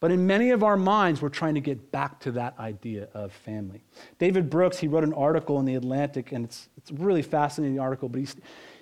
But 0.00 0.12
in 0.12 0.26
many 0.26 0.50
of 0.50 0.62
our 0.62 0.76
minds, 0.76 1.22
we're 1.22 1.30
trying 1.30 1.54
to 1.54 1.60
get 1.60 1.90
back 1.90 2.20
to 2.20 2.32
that 2.32 2.54
idea 2.58 3.08
of 3.14 3.32
family. 3.32 3.82
David 4.18 4.48
Brooks, 4.50 4.78
he 4.78 4.88
wrote 4.88 5.04
an 5.04 5.14
article 5.14 5.58
in 5.58 5.64
The 5.64 5.74
Atlantic, 5.74 6.32
and 6.32 6.44
it's, 6.44 6.68
it's 6.76 6.90
a 6.90 6.94
really 6.94 7.22
fascinating 7.22 7.80
article, 7.80 8.08
but 8.08 8.20
he's, 8.20 8.36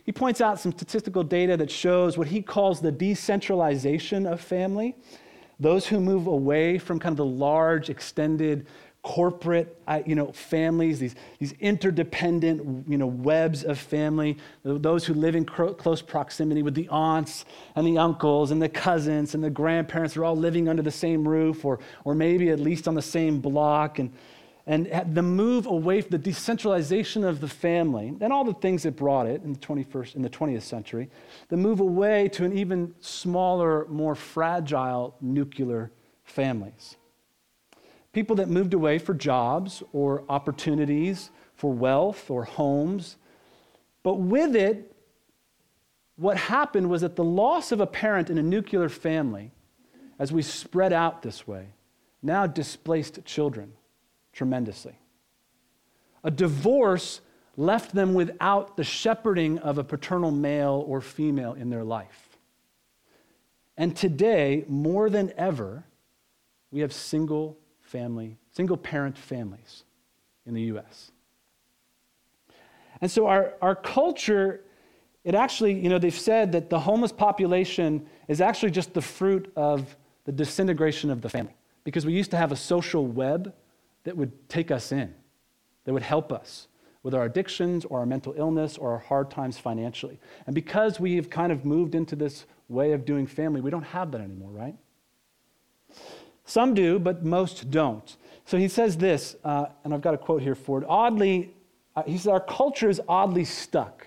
he 0.06 0.12
points 0.12 0.40
out 0.40 0.60
some 0.60 0.70
statistical 0.70 1.24
data 1.24 1.56
that 1.56 1.70
shows 1.70 2.16
what 2.16 2.28
he 2.28 2.40
calls 2.40 2.80
the 2.80 2.92
decentralization 2.92 4.24
of 4.24 4.40
family. 4.40 4.94
Those 5.58 5.88
who 5.88 6.00
move 6.00 6.28
away 6.28 6.78
from 6.78 7.00
kind 7.00 7.12
of 7.12 7.16
the 7.16 7.24
large, 7.24 7.90
extended 7.90 8.68
corporate 9.02 9.80
uh, 9.88 10.02
you 10.06 10.14
know, 10.14 10.30
families, 10.30 11.00
these, 11.00 11.16
these 11.40 11.52
interdependent 11.60 12.88
you 12.88 12.98
know, 12.98 13.06
webs 13.06 13.64
of 13.64 13.78
family, 13.78 14.36
those 14.62 15.04
who 15.04 15.14
live 15.14 15.34
in 15.34 15.44
close 15.44 16.02
proximity 16.02 16.62
with 16.62 16.74
the 16.74 16.88
aunts 16.88 17.44
and 17.74 17.84
the 17.84 17.98
uncles 17.98 18.52
and 18.52 18.62
the 18.62 18.68
cousins 18.68 19.34
and 19.34 19.42
the 19.42 19.50
grandparents 19.50 20.16
are 20.16 20.24
all 20.24 20.36
living 20.36 20.68
under 20.68 20.82
the 20.82 20.90
same 20.90 21.26
roof 21.26 21.64
or, 21.64 21.80
or 22.04 22.14
maybe 22.14 22.50
at 22.50 22.60
least 22.60 22.86
on 22.86 22.94
the 22.94 23.02
same 23.02 23.40
block. 23.40 23.98
And, 23.98 24.12
and 24.68 25.14
the 25.14 25.22
move 25.22 25.66
away 25.66 26.00
from 26.00 26.10
the 26.10 26.18
decentralization 26.18 27.22
of 27.22 27.40
the 27.40 27.48
family 27.48 28.12
and 28.20 28.32
all 28.32 28.44
the 28.44 28.54
things 28.54 28.82
that 28.82 28.96
brought 28.96 29.26
it 29.26 29.42
in 29.42 29.52
the 29.52 29.58
21st 29.60 30.16
in 30.16 30.22
the 30.22 30.30
20th 30.30 30.62
century 30.62 31.08
the 31.48 31.56
move 31.56 31.80
away 31.80 32.28
to 32.28 32.44
an 32.44 32.56
even 32.56 32.92
smaller 33.00 33.86
more 33.88 34.14
fragile 34.14 35.16
nuclear 35.20 35.92
families. 36.24 36.96
People 38.12 38.36
that 38.36 38.48
moved 38.48 38.74
away 38.74 38.98
for 38.98 39.14
jobs 39.14 39.82
or 39.92 40.24
opportunities 40.28 41.30
for 41.54 41.72
wealth 41.72 42.28
or 42.30 42.44
homes 42.44 43.16
but 44.02 44.14
with 44.14 44.56
it 44.56 44.92
what 46.16 46.36
happened 46.36 46.88
was 46.88 47.02
that 47.02 47.14
the 47.14 47.24
loss 47.24 47.72
of 47.72 47.80
a 47.80 47.86
parent 47.86 48.30
in 48.30 48.38
a 48.38 48.42
nuclear 48.42 48.88
family 48.88 49.52
as 50.18 50.32
we 50.32 50.42
spread 50.42 50.92
out 50.92 51.22
this 51.22 51.46
way 51.46 51.68
now 52.22 52.46
displaced 52.46 53.24
children 53.24 53.72
tremendously. 54.36 54.98
A 56.22 56.30
divorce 56.30 57.22
left 57.56 57.94
them 57.94 58.12
without 58.12 58.76
the 58.76 58.84
shepherding 58.84 59.58
of 59.58 59.78
a 59.78 59.84
paternal 59.84 60.30
male 60.30 60.84
or 60.86 61.00
female 61.00 61.54
in 61.54 61.70
their 61.70 61.82
life. 61.82 62.36
And 63.78 63.96
today, 63.96 64.64
more 64.68 65.08
than 65.08 65.32
ever, 65.36 65.84
we 66.70 66.80
have 66.80 66.92
single 66.92 67.56
family, 67.80 68.36
single 68.52 68.76
parent 68.76 69.16
families 69.16 69.84
in 70.44 70.52
the 70.52 70.62
US. 70.62 71.10
And 73.00 73.10
so 73.10 73.26
our, 73.26 73.54
our 73.62 73.74
culture, 73.74 74.62
it 75.24 75.34
actually, 75.34 75.80
you 75.80 75.88
know, 75.88 75.98
they've 75.98 76.14
said 76.14 76.52
that 76.52 76.68
the 76.68 76.80
homeless 76.80 77.12
population 77.12 78.06
is 78.28 78.42
actually 78.42 78.70
just 78.70 78.92
the 78.92 79.02
fruit 79.02 79.50
of 79.56 79.96
the 80.24 80.32
disintegration 80.32 81.10
of 81.10 81.22
the 81.22 81.28
family. 81.30 81.54
Because 81.84 82.04
we 82.04 82.12
used 82.12 82.30
to 82.32 82.36
have 82.36 82.52
a 82.52 82.56
social 82.56 83.06
web 83.06 83.54
that 84.06 84.16
would 84.16 84.48
take 84.48 84.70
us 84.70 84.92
in, 84.92 85.12
that 85.84 85.92
would 85.92 86.02
help 86.02 86.32
us 86.32 86.68
with 87.02 87.12
our 87.12 87.24
addictions 87.24 87.84
or 87.84 87.98
our 87.98 88.06
mental 88.06 88.34
illness 88.36 88.78
or 88.78 88.92
our 88.92 88.98
hard 88.98 89.32
times 89.32 89.58
financially. 89.58 90.18
And 90.46 90.54
because 90.54 91.00
we've 91.00 91.28
kind 91.28 91.50
of 91.50 91.64
moved 91.64 91.94
into 91.94 92.14
this 92.14 92.46
way 92.68 92.92
of 92.92 93.04
doing 93.04 93.26
family, 93.26 93.60
we 93.60 93.70
don't 93.70 93.82
have 93.82 94.12
that 94.12 94.20
anymore, 94.20 94.50
right? 94.50 94.76
Some 96.44 96.72
do, 96.72 97.00
but 97.00 97.24
most 97.24 97.70
don't. 97.72 98.16
So 98.44 98.58
he 98.58 98.68
says 98.68 98.96
this, 98.96 99.34
uh, 99.44 99.66
and 99.82 99.92
I've 99.92 100.02
got 100.02 100.14
a 100.14 100.18
quote 100.18 100.40
here 100.40 100.54
for 100.54 100.80
it. 100.80 100.86
Oddly, 100.88 101.52
uh, 101.96 102.04
he 102.04 102.16
says, 102.16 102.28
Our 102.28 102.40
culture 102.40 102.88
is 102.88 103.00
oddly 103.08 103.44
stuck. 103.44 104.06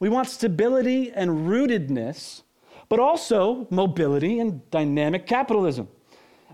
We 0.00 0.08
want 0.08 0.28
stability 0.28 1.12
and 1.12 1.46
rootedness, 1.46 2.42
but 2.88 2.98
also 2.98 3.66
mobility 3.70 4.40
and 4.40 4.68
dynamic 4.70 5.26
capitalism 5.26 5.88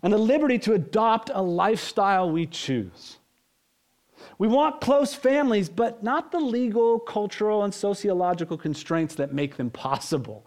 and 0.02 0.12
the 0.12 0.18
liberty 0.18 0.58
to 0.61 0.74
adopt 0.74 1.30
a 1.32 1.42
lifestyle 1.42 2.30
we 2.30 2.46
choose. 2.46 3.18
We 4.38 4.48
want 4.48 4.80
close 4.80 5.14
families, 5.14 5.68
but 5.68 6.02
not 6.02 6.30
the 6.32 6.40
legal, 6.40 6.98
cultural, 6.98 7.64
and 7.64 7.72
sociological 7.72 8.56
constraints 8.56 9.14
that 9.16 9.32
make 9.32 9.56
them 9.56 9.70
possible. 9.70 10.46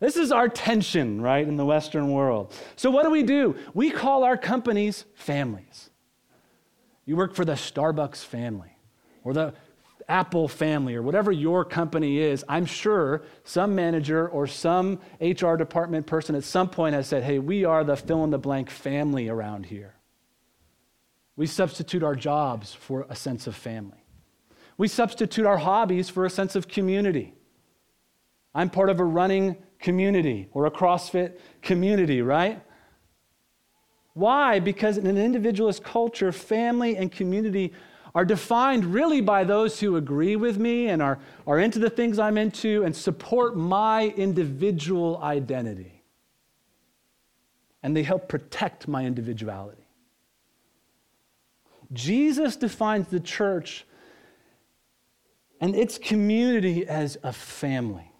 This 0.00 0.16
is 0.16 0.32
our 0.32 0.48
tension, 0.48 1.20
right, 1.20 1.46
in 1.46 1.56
the 1.56 1.64
Western 1.64 2.10
world. 2.10 2.52
So, 2.76 2.90
what 2.90 3.04
do 3.04 3.10
we 3.10 3.22
do? 3.22 3.56
We 3.72 3.90
call 3.90 4.24
our 4.24 4.36
companies 4.36 5.04
families. 5.14 5.90
You 7.04 7.16
work 7.16 7.34
for 7.34 7.44
the 7.44 7.52
Starbucks 7.52 8.24
family 8.24 8.76
or 9.22 9.32
the 9.32 9.54
Apple 10.08 10.48
family 10.48 10.94
or 10.94 11.02
whatever 11.02 11.32
your 11.32 11.64
company 11.64 12.18
is, 12.18 12.44
I'm 12.48 12.66
sure 12.66 13.22
some 13.44 13.74
manager 13.74 14.28
or 14.28 14.46
some 14.46 15.00
HR 15.20 15.54
department 15.56 16.06
person 16.06 16.34
at 16.34 16.44
some 16.44 16.68
point 16.68 16.94
has 16.94 17.06
said, 17.06 17.22
hey, 17.22 17.38
we 17.38 17.64
are 17.64 17.84
the 17.84 17.96
fill 17.96 18.24
in 18.24 18.30
the 18.30 18.38
blank 18.38 18.70
family 18.70 19.28
around 19.28 19.66
here. 19.66 19.94
We 21.36 21.46
substitute 21.46 22.02
our 22.02 22.14
jobs 22.14 22.72
for 22.74 23.06
a 23.08 23.16
sense 23.16 23.46
of 23.46 23.56
family. 23.56 24.04
We 24.76 24.88
substitute 24.88 25.46
our 25.46 25.58
hobbies 25.58 26.08
for 26.08 26.24
a 26.24 26.30
sense 26.30 26.56
of 26.56 26.68
community. 26.68 27.34
I'm 28.54 28.70
part 28.70 28.90
of 28.90 29.00
a 29.00 29.04
running 29.04 29.56
community 29.78 30.48
or 30.52 30.66
a 30.66 30.70
CrossFit 30.70 31.38
community, 31.62 32.22
right? 32.22 32.62
Why? 34.14 34.60
Because 34.60 34.98
in 34.98 35.06
an 35.06 35.16
individualist 35.16 35.82
culture, 35.82 36.32
family 36.32 36.96
and 36.96 37.10
community 37.10 37.72
are 38.14 38.24
defined 38.24 38.84
really 38.84 39.20
by 39.20 39.44
those 39.44 39.80
who 39.80 39.96
agree 39.96 40.36
with 40.36 40.58
me 40.58 40.88
and 40.88 41.00
are, 41.00 41.18
are 41.46 41.58
into 41.58 41.78
the 41.78 41.90
things 41.90 42.18
I'm 42.18 42.36
into 42.36 42.84
and 42.84 42.94
support 42.94 43.56
my 43.56 44.08
individual 44.16 45.18
identity. 45.22 46.02
And 47.82 47.96
they 47.96 48.02
help 48.02 48.28
protect 48.28 48.86
my 48.86 49.04
individuality. 49.04 49.86
Jesus 51.92 52.56
defines 52.56 53.08
the 53.08 53.20
church 53.20 53.84
and 55.60 55.74
its 55.74 55.98
community 55.98 56.86
as 56.86 57.16
a 57.22 57.32
family. 57.32 58.11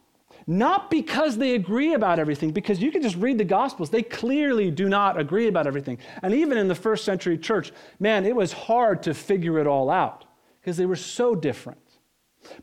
Not 0.46 0.90
because 0.90 1.38
they 1.38 1.54
agree 1.54 1.94
about 1.94 2.18
everything, 2.18 2.50
because 2.50 2.80
you 2.82 2.90
can 2.90 3.02
just 3.02 3.16
read 3.16 3.38
the 3.38 3.44
Gospels. 3.44 3.90
They 3.90 4.02
clearly 4.02 4.70
do 4.70 4.88
not 4.88 5.18
agree 5.18 5.46
about 5.46 5.66
everything. 5.66 5.98
And 6.22 6.34
even 6.34 6.58
in 6.58 6.68
the 6.68 6.74
first 6.74 7.04
century 7.04 7.38
church, 7.38 7.72
man, 8.00 8.26
it 8.26 8.34
was 8.34 8.52
hard 8.52 9.02
to 9.04 9.14
figure 9.14 9.58
it 9.58 9.66
all 9.66 9.90
out 9.90 10.24
because 10.60 10.76
they 10.76 10.86
were 10.86 10.96
so 10.96 11.34
different. 11.34 11.78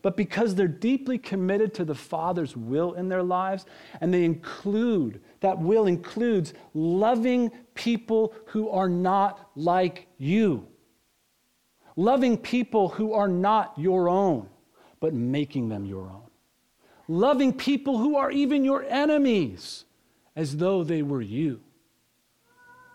But 0.02 0.14
because 0.14 0.54
they're 0.54 0.68
deeply 0.68 1.16
committed 1.16 1.72
to 1.74 1.86
the 1.86 1.94
Father's 1.94 2.54
will 2.54 2.92
in 2.92 3.08
their 3.08 3.22
lives, 3.22 3.64
and 4.02 4.12
they 4.12 4.24
include, 4.24 5.22
that 5.40 5.58
will 5.58 5.86
includes 5.86 6.52
loving 6.74 7.50
people 7.74 8.34
who 8.46 8.68
are 8.68 8.90
not 8.90 9.50
like 9.56 10.06
you, 10.18 10.68
loving 11.96 12.36
people 12.36 12.90
who 12.90 13.14
are 13.14 13.28
not 13.28 13.72
your 13.78 14.10
own, 14.10 14.50
but 15.00 15.14
making 15.14 15.70
them 15.70 15.86
your 15.86 16.10
own 16.10 16.29
loving 17.10 17.52
people 17.52 17.98
who 17.98 18.16
are 18.16 18.30
even 18.30 18.64
your 18.64 18.84
enemies 18.84 19.84
as 20.36 20.56
though 20.56 20.84
they 20.84 21.02
were 21.02 21.20
you. 21.20 21.60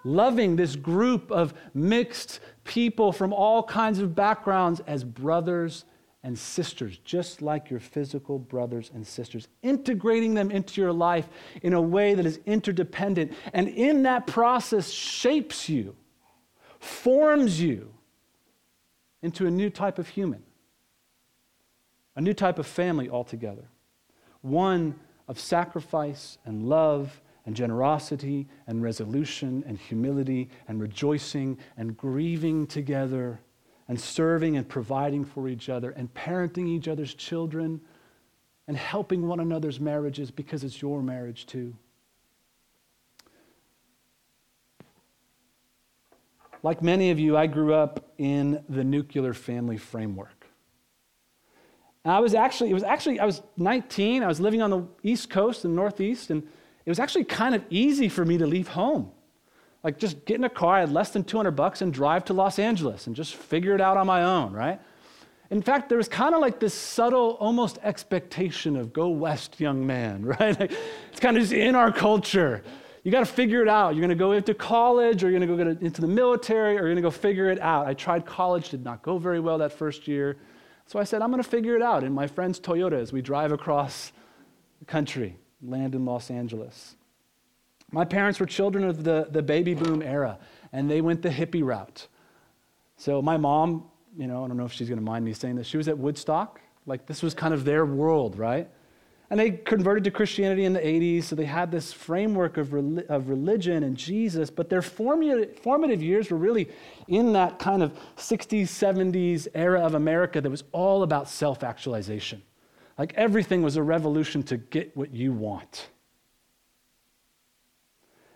Loving 0.06 0.56
this 0.56 0.78
group 0.78 1.30
of 1.32 1.54
mixed 1.74 2.40
people 2.64 3.12
from 3.12 3.34
all 3.34 3.62
kinds 3.62 4.00
of 4.00 4.16
backgrounds 4.16 4.80
as 4.88 5.04
brothers 5.04 5.84
and 6.24 6.40
sisters, 6.40 6.98
just 7.04 7.42
like 7.42 7.70
your 7.70 7.82
physical 7.82 8.40
brothers 8.40 8.90
and 8.94 9.06
sisters, 9.06 9.50
integrating 9.62 10.34
them 10.34 10.50
into 10.50 10.80
your 10.80 10.94
life 10.94 11.28
in 11.62 11.74
a 11.74 11.82
way 11.82 12.14
that 12.14 12.26
is 12.26 12.40
interdependent, 12.46 13.34
and 13.54 13.68
in 13.68 14.04
that 14.04 14.26
process 14.28 14.90
shapes 14.90 15.68
you, 15.68 15.94
forms 16.80 17.60
you 17.60 17.92
into 19.22 19.46
a 19.46 19.52
new 19.52 19.70
type 19.70 20.00
of 20.00 20.08
human, 20.08 20.42
a 22.16 22.22
new 22.22 22.34
type 22.34 22.60
of 22.60 22.66
family 22.66 23.10
altogether 23.10 23.68
one 24.46 24.96
of 25.28 25.40
sacrifice 25.40 26.38
and 26.46 26.64
love 26.64 27.22
and 27.46 27.56
generosity 27.56 28.48
and 28.68 28.82
resolution 28.82 29.64
and 29.68 29.78
humility 29.78 30.50
and 30.68 30.82
rejoicing 30.82 31.58
and 31.78 31.98
grieving 31.98 32.66
together 32.66 33.40
and 33.88 34.00
serving 34.00 34.58
and 34.58 34.68
providing 34.68 35.24
for 35.24 35.48
each 35.48 35.70
other 35.70 35.92
and 35.92 36.14
parenting 36.14 36.68
each 36.68 36.88
other's 36.88 37.14
children 37.14 37.80
and 38.68 38.78
helping 38.78 39.28
one 39.28 39.40
another's 39.40 39.80
marriages 39.80 40.32
because 40.32 40.64
it's 40.64 40.82
your 40.82 41.02
marriage 41.04 41.46
too. 41.46 41.76
like 46.66 46.82
many 46.82 47.12
of 47.12 47.20
you, 47.20 47.38
I 47.38 47.46
grew 47.46 47.76
up 47.76 48.12
in 48.18 48.64
the 48.68 48.84
nuclear 48.84 49.36
family 49.36 49.78
framework. 49.78 50.35
And 52.06 52.14
I 52.14 52.20
was 52.20 52.36
actually, 52.36 52.70
it 52.70 52.74
was 52.74 52.84
actually, 52.84 53.20
I 53.20 53.26
was 53.26 53.42
19, 53.58 54.22
I 54.22 54.28
was 54.28 54.40
living 54.40 54.62
on 54.62 54.70
the 54.70 54.84
East 55.02 55.32
Coast, 55.32 55.64
the 55.64 55.68
Northeast, 55.68 56.30
and 56.30 56.44
it 56.86 56.90
was 56.90 57.00
actually 57.00 57.24
kind 57.24 57.56
of 57.56 57.64
easy 57.72 58.08
for 58.10 58.24
me 58.24 58.38
to 58.38 58.46
leave 58.46 58.68
home. 58.70 59.12
Like 59.84 59.98
just 59.98 60.24
get 60.26 60.36
in 60.36 60.44
a 60.44 60.50
car, 60.50 60.76
I 60.76 60.80
had 60.82 60.92
less 60.92 61.10
than 61.10 61.24
200 61.24 61.52
bucks 61.52 61.82
and 61.82 61.92
drive 61.92 62.24
to 62.26 62.34
Los 62.34 62.60
Angeles 62.60 63.08
and 63.08 63.16
just 63.16 63.36
figure 63.36 63.74
it 63.74 63.82
out 63.82 63.98
on 63.98 64.06
my 64.06 64.24
own, 64.24 64.54
right? 64.54 64.80
In 65.50 65.64
fact, 65.64 65.90
there 65.90 65.98
was 65.98 66.08
kind 66.08 66.36
of 66.36 66.42
like 66.42 66.60
this 66.60 66.76
subtle, 66.76 67.38
almost 67.40 67.80
expectation 67.82 68.76
of 68.78 68.94
go 68.94 69.10
west, 69.10 69.60
young 69.60 69.86
man, 69.86 70.26
right? 70.40 70.60
Like, 70.60 70.72
it's 71.12 71.20
kind 71.20 71.36
of 71.38 71.42
just 71.42 71.54
in 71.54 71.74
our 71.74 71.92
culture. 71.92 72.64
You 73.04 73.12
got 73.12 73.20
to 73.20 73.26
figure 73.28 73.64
it 73.64 73.68
out. 73.68 73.96
You're 73.96 74.02
going 74.02 74.10
to 74.10 74.16
go 74.16 74.32
into 74.32 74.54
college, 74.54 75.24
or 75.24 75.30
you're 75.30 75.40
going 75.40 75.58
to 75.58 75.64
go 75.64 75.86
into 75.86 76.02
the 76.02 76.08
military, 76.08 76.74
or 76.74 76.82
you're 76.82 76.94
going 76.94 76.96
to 76.98 77.02
go 77.02 77.12
figure 77.12 77.50
it 77.50 77.60
out. 77.60 77.88
I 77.88 77.94
tried 77.96 78.26
college, 78.26 78.70
did 78.70 78.84
not 78.84 79.02
go 79.02 79.18
very 79.18 79.40
well 79.40 79.60
that 79.60 79.72
first 79.72 80.08
year. 80.08 80.38
So 80.88 81.00
I 81.00 81.04
said, 81.04 81.22
I'm 81.22 81.32
going 81.32 81.42
to 81.42 81.50
figure 81.50 81.76
it 81.76 81.82
out 81.82 82.04
in 82.04 82.14
my 82.14 82.28
friend's 82.28 82.60
Toyota 82.60 83.02
as 83.02 83.12
we 83.12 83.22
drive 83.22 83.52
across 83.52 84.12
the 84.80 84.86
country, 84.86 85.38
land 85.62 85.96
in 85.96 86.06
Los 86.06 86.30
Angeles. 86.30 86.96
My 87.92 88.06
parents 88.06 88.40
were 88.40 88.46
children 88.46 88.84
of 88.84 89.04
the, 89.04 89.28
the 89.30 89.42
baby 89.42 89.74
boom 89.74 90.02
era, 90.02 90.38
and 90.72 90.90
they 90.90 91.02
went 91.02 91.22
the 91.22 91.30
hippie 91.30 91.64
route. 91.64 92.08
So 92.98 93.22
my 93.22 93.38
mom, 93.38 93.90
you 94.18 94.28
know, 94.28 94.44
I 94.44 94.48
don't 94.48 94.58
know 94.58 94.66
if 94.66 94.74
she's 94.74 94.88
going 94.88 95.00
to 95.00 95.06
mind 95.06 95.26
me 95.26 95.34
saying 95.34 95.56
this, 95.56 95.68
she 95.68 95.78
was 95.78 95.88
at 95.88 95.98
Woodstock. 95.98 96.62
Like, 96.86 97.08
this 97.08 97.24
was 97.24 97.34
kind 97.34 97.54
of 97.54 97.66
their 97.66 97.86
world, 97.86 98.38
right? 98.38 98.70
And 99.30 99.40
they 99.40 99.52
converted 99.52 100.04
to 100.04 100.12
Christianity 100.12 100.66
in 100.66 100.74
the 100.74 100.80
80s, 100.80 101.24
so 101.24 101.36
they 101.36 101.46
had 101.46 101.72
this 101.72 101.92
framework 101.92 102.58
of, 102.58 102.74
of 103.10 103.30
religion 103.30 103.84
and 103.84 103.98
Jesus, 103.98 104.52
but 104.52 104.70
their 104.70 104.84
formative, 104.84 105.58
formative 105.60 106.04
years 106.04 106.30
were 106.30 106.38
really 106.38 106.70
in 107.08 107.34
that 107.34 107.58
kind 107.58 107.82
of 107.82 107.92
60s, 108.18 108.64
70s 108.64 109.48
era 109.56 109.82
of 109.82 109.96
America 109.96 110.42
that 110.42 110.50
was 110.50 110.64
all 110.72 111.02
about 111.02 111.28
self 111.28 111.64
actualization. 111.64 112.42
Like 113.00 113.14
everything 113.16 113.64
was 113.64 113.78
a 113.78 113.84
revolution 113.84 114.44
to 114.44 114.58
get 114.58 114.96
what 114.96 115.12
you 115.14 115.34
want. 115.34 115.90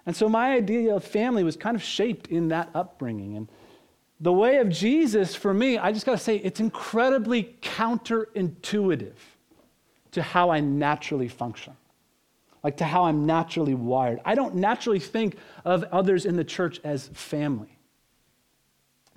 And 0.06 0.16
so 0.16 0.28
my 0.28 0.54
idea 0.54 0.96
of 0.96 1.04
family 1.04 1.44
was 1.44 1.56
kind 1.56 1.76
of 1.76 1.84
shaped 1.84 2.28
in 2.28 2.48
that 2.48 2.72
upbringing. 2.74 3.38
And 3.38 3.48
the 4.20 4.34
way 4.34 4.58
of 4.58 4.70
Jesus, 4.70 5.36
for 5.36 5.54
me, 5.54 5.78
I 5.78 5.92
just 5.92 6.06
got 6.06 6.14
to 6.14 6.18
say, 6.18 6.38
it's 6.38 6.60
incredibly 6.60 7.56
counterintuitive 7.62 9.14
to 10.12 10.22
how 10.22 10.50
I 10.50 10.60
naturally 10.60 11.28
function, 11.28 11.74
like 12.64 12.78
to 12.78 12.86
how 12.86 13.06
I'm 13.06 13.26
naturally 13.26 13.76
wired. 13.76 14.20
I 14.26 14.36
don't 14.36 14.56
naturally 14.56 15.00
think 15.00 15.38
of 15.66 15.84
others 15.86 16.26
in 16.26 16.36
the 16.36 16.44
church 16.44 16.80
as 16.84 17.08
family. 17.10 17.78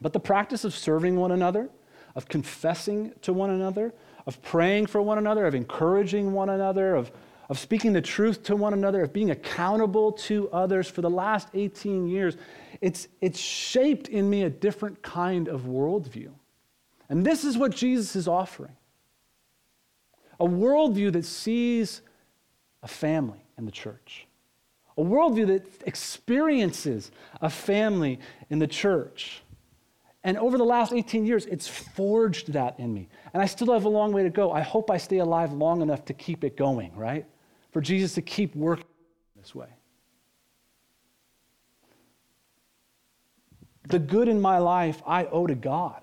But 0.01 0.13
the 0.13 0.21
practice 0.21 0.65
of 0.65 0.75
serving 0.75 1.17
one 1.17 1.33
another, 1.33 1.71
of 2.15 2.29
confessing 2.29 3.13
to 3.23 3.33
one 3.33 3.51
another, 3.51 3.95
of 4.27 4.43
praying 4.43 4.87
for 4.87 5.01
one 5.01 5.19
another, 5.19 5.47
of 5.47 5.55
encouraging 5.55 6.33
one 6.33 6.51
another, 6.51 6.95
of, 6.95 7.11
of 7.49 7.59
speaking 7.59 7.93
the 7.93 8.03
truth 8.03 8.43
to 8.45 8.57
one 8.57 8.73
another, 8.73 9.03
of 9.03 9.13
being 9.13 9.31
accountable 9.31 10.13
to 10.13 10.51
others 10.51 10.89
for 10.89 11.01
the 11.01 11.11
last 11.11 11.49
18 11.55 12.07
years, 12.07 12.37
it's, 12.81 13.09
it's 13.21 13.39
shaped 13.39 14.09
in 14.09 14.29
me 14.29 14.43
a 14.43 14.51
different 14.51 15.03
kind 15.03 15.49
of 15.49 15.63
worldview. 15.63 16.31
And 17.09 17.25
this 17.25 17.45
is 17.45 17.57
what 17.57 17.73
Jesus 17.73 18.17
is 18.17 18.27
offering 18.29 18.77
a 20.43 20.45
worldview 20.45 21.13
that 21.13 21.25
sees 21.25 22.03
a 22.83 22.89
family 22.89 23.45
in 23.57 23.65
the 23.65 23.71
church, 23.71 24.27
a 24.99 25.01
worldview 25.01 25.47
that 25.47 25.65
experiences 25.87 27.13
a 27.41 27.49
family 27.49 28.19
in 28.51 28.59
the 28.59 28.67
church. 28.67 29.43
And 30.25 30.37
over 30.37 30.59
the 30.59 30.65
last 30.65 30.93
18 30.93 31.25
years, 31.25 31.47
it's 31.47 31.69
forged 31.69 32.53
that 32.55 32.79
in 32.81 32.93
me. 32.93 33.09
And 33.33 33.41
I 33.41 33.47
still 33.47 33.73
have 33.73 33.85
a 33.85 33.89
long 33.89 34.13
way 34.13 34.25
to 34.25 34.31
go. 34.31 34.51
I 34.51 34.63
hope 34.63 34.91
I 34.91 34.97
stay 34.97 35.19
alive 35.19 35.53
long 35.53 35.81
enough 35.81 36.05
to 36.07 36.13
keep 36.13 36.43
it 36.43 36.57
going, 36.57 36.95
right? 36.97 37.25
For 37.71 37.81
Jesus 37.81 38.15
to 38.15 38.23
keep 38.23 38.57
working 38.57 38.85
this 39.37 39.55
way. 39.55 39.69
The 43.85 44.01
good 44.01 44.27
in 44.27 44.41
my 44.41 44.59
life 44.59 45.03
I 45.07 45.27
owe 45.27 45.47
to 45.47 45.55
God 45.55 46.03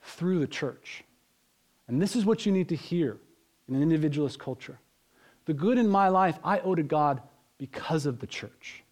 through 0.00 0.38
the 0.38 0.46
church. 0.46 1.02
And 1.88 2.00
this 2.00 2.14
is 2.14 2.24
what 2.24 2.46
you 2.46 2.52
need 2.52 2.68
to 2.68 2.76
hear 2.76 3.18
in 3.68 3.74
an 3.74 3.82
individualist 3.82 4.38
culture. 4.38 4.78
The 5.46 5.54
good 5.54 5.78
in 5.78 5.88
my 5.88 6.08
life 6.08 6.38
I 6.44 6.60
owe 6.60 6.74
to 6.74 6.82
God 6.82 7.22
because 7.58 8.06
of 8.06 8.20
the 8.20 8.26
church. 8.26 8.82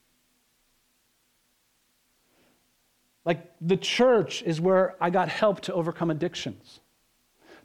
Like 3.25 3.53
the 3.61 3.77
church 3.77 4.43
is 4.43 4.61
where 4.61 4.97
I 5.01 5.11
got 5.11 5.29
help 5.29 5.61
to 5.63 5.75
overcome 5.75 6.11
addictions. 6.11 6.81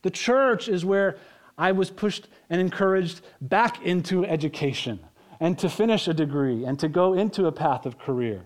The 0.02 0.10
church 0.12 0.68
is 0.68 0.86
where 0.86 1.18
I 1.58 1.72
was 1.72 1.90
pushed 1.90 2.28
and 2.50 2.60
encouraged 2.60 3.22
back 3.42 3.82
into 3.84 4.26
education 4.26 5.00
and 5.40 5.58
to 5.60 5.70
finish 5.70 6.08
a 6.08 6.14
degree 6.14 6.66
and 6.66 6.78
to 6.80 6.88
go 6.88 7.14
into 7.14 7.48
a 7.48 7.52
path 7.52 7.86
of 7.86 7.98
career. 7.98 8.46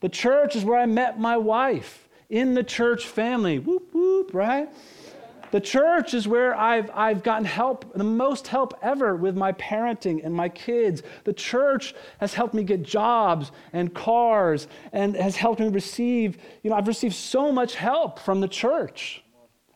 The 0.00 0.08
church 0.08 0.56
is 0.56 0.64
where 0.64 0.78
I 0.78 0.86
met 0.86 1.18
my 1.18 1.36
wife 1.36 2.08
in 2.28 2.54
the 2.54 2.64
church 2.64 3.06
family. 3.06 3.58
Whoop, 3.58 3.92
whoop, 3.92 4.34
right? 4.34 4.68
The 5.50 5.60
church 5.60 6.14
is 6.14 6.28
where 6.28 6.54
I've, 6.54 6.90
I've 6.94 7.22
gotten 7.22 7.44
help, 7.44 7.92
the 7.94 8.04
most 8.04 8.46
help 8.46 8.78
ever 8.82 9.16
with 9.16 9.36
my 9.36 9.52
parenting 9.52 10.24
and 10.24 10.34
my 10.34 10.48
kids. 10.48 11.02
The 11.24 11.32
church 11.32 11.94
has 12.18 12.34
helped 12.34 12.54
me 12.54 12.62
get 12.62 12.82
jobs 12.82 13.50
and 13.72 13.92
cars 13.92 14.68
and 14.92 15.16
has 15.16 15.36
helped 15.36 15.60
me 15.60 15.68
receive, 15.68 16.38
you 16.62 16.70
know, 16.70 16.76
I've 16.76 16.88
received 16.88 17.14
so 17.14 17.50
much 17.50 17.74
help 17.74 18.18
from 18.20 18.40
the 18.40 18.48
church 18.48 19.24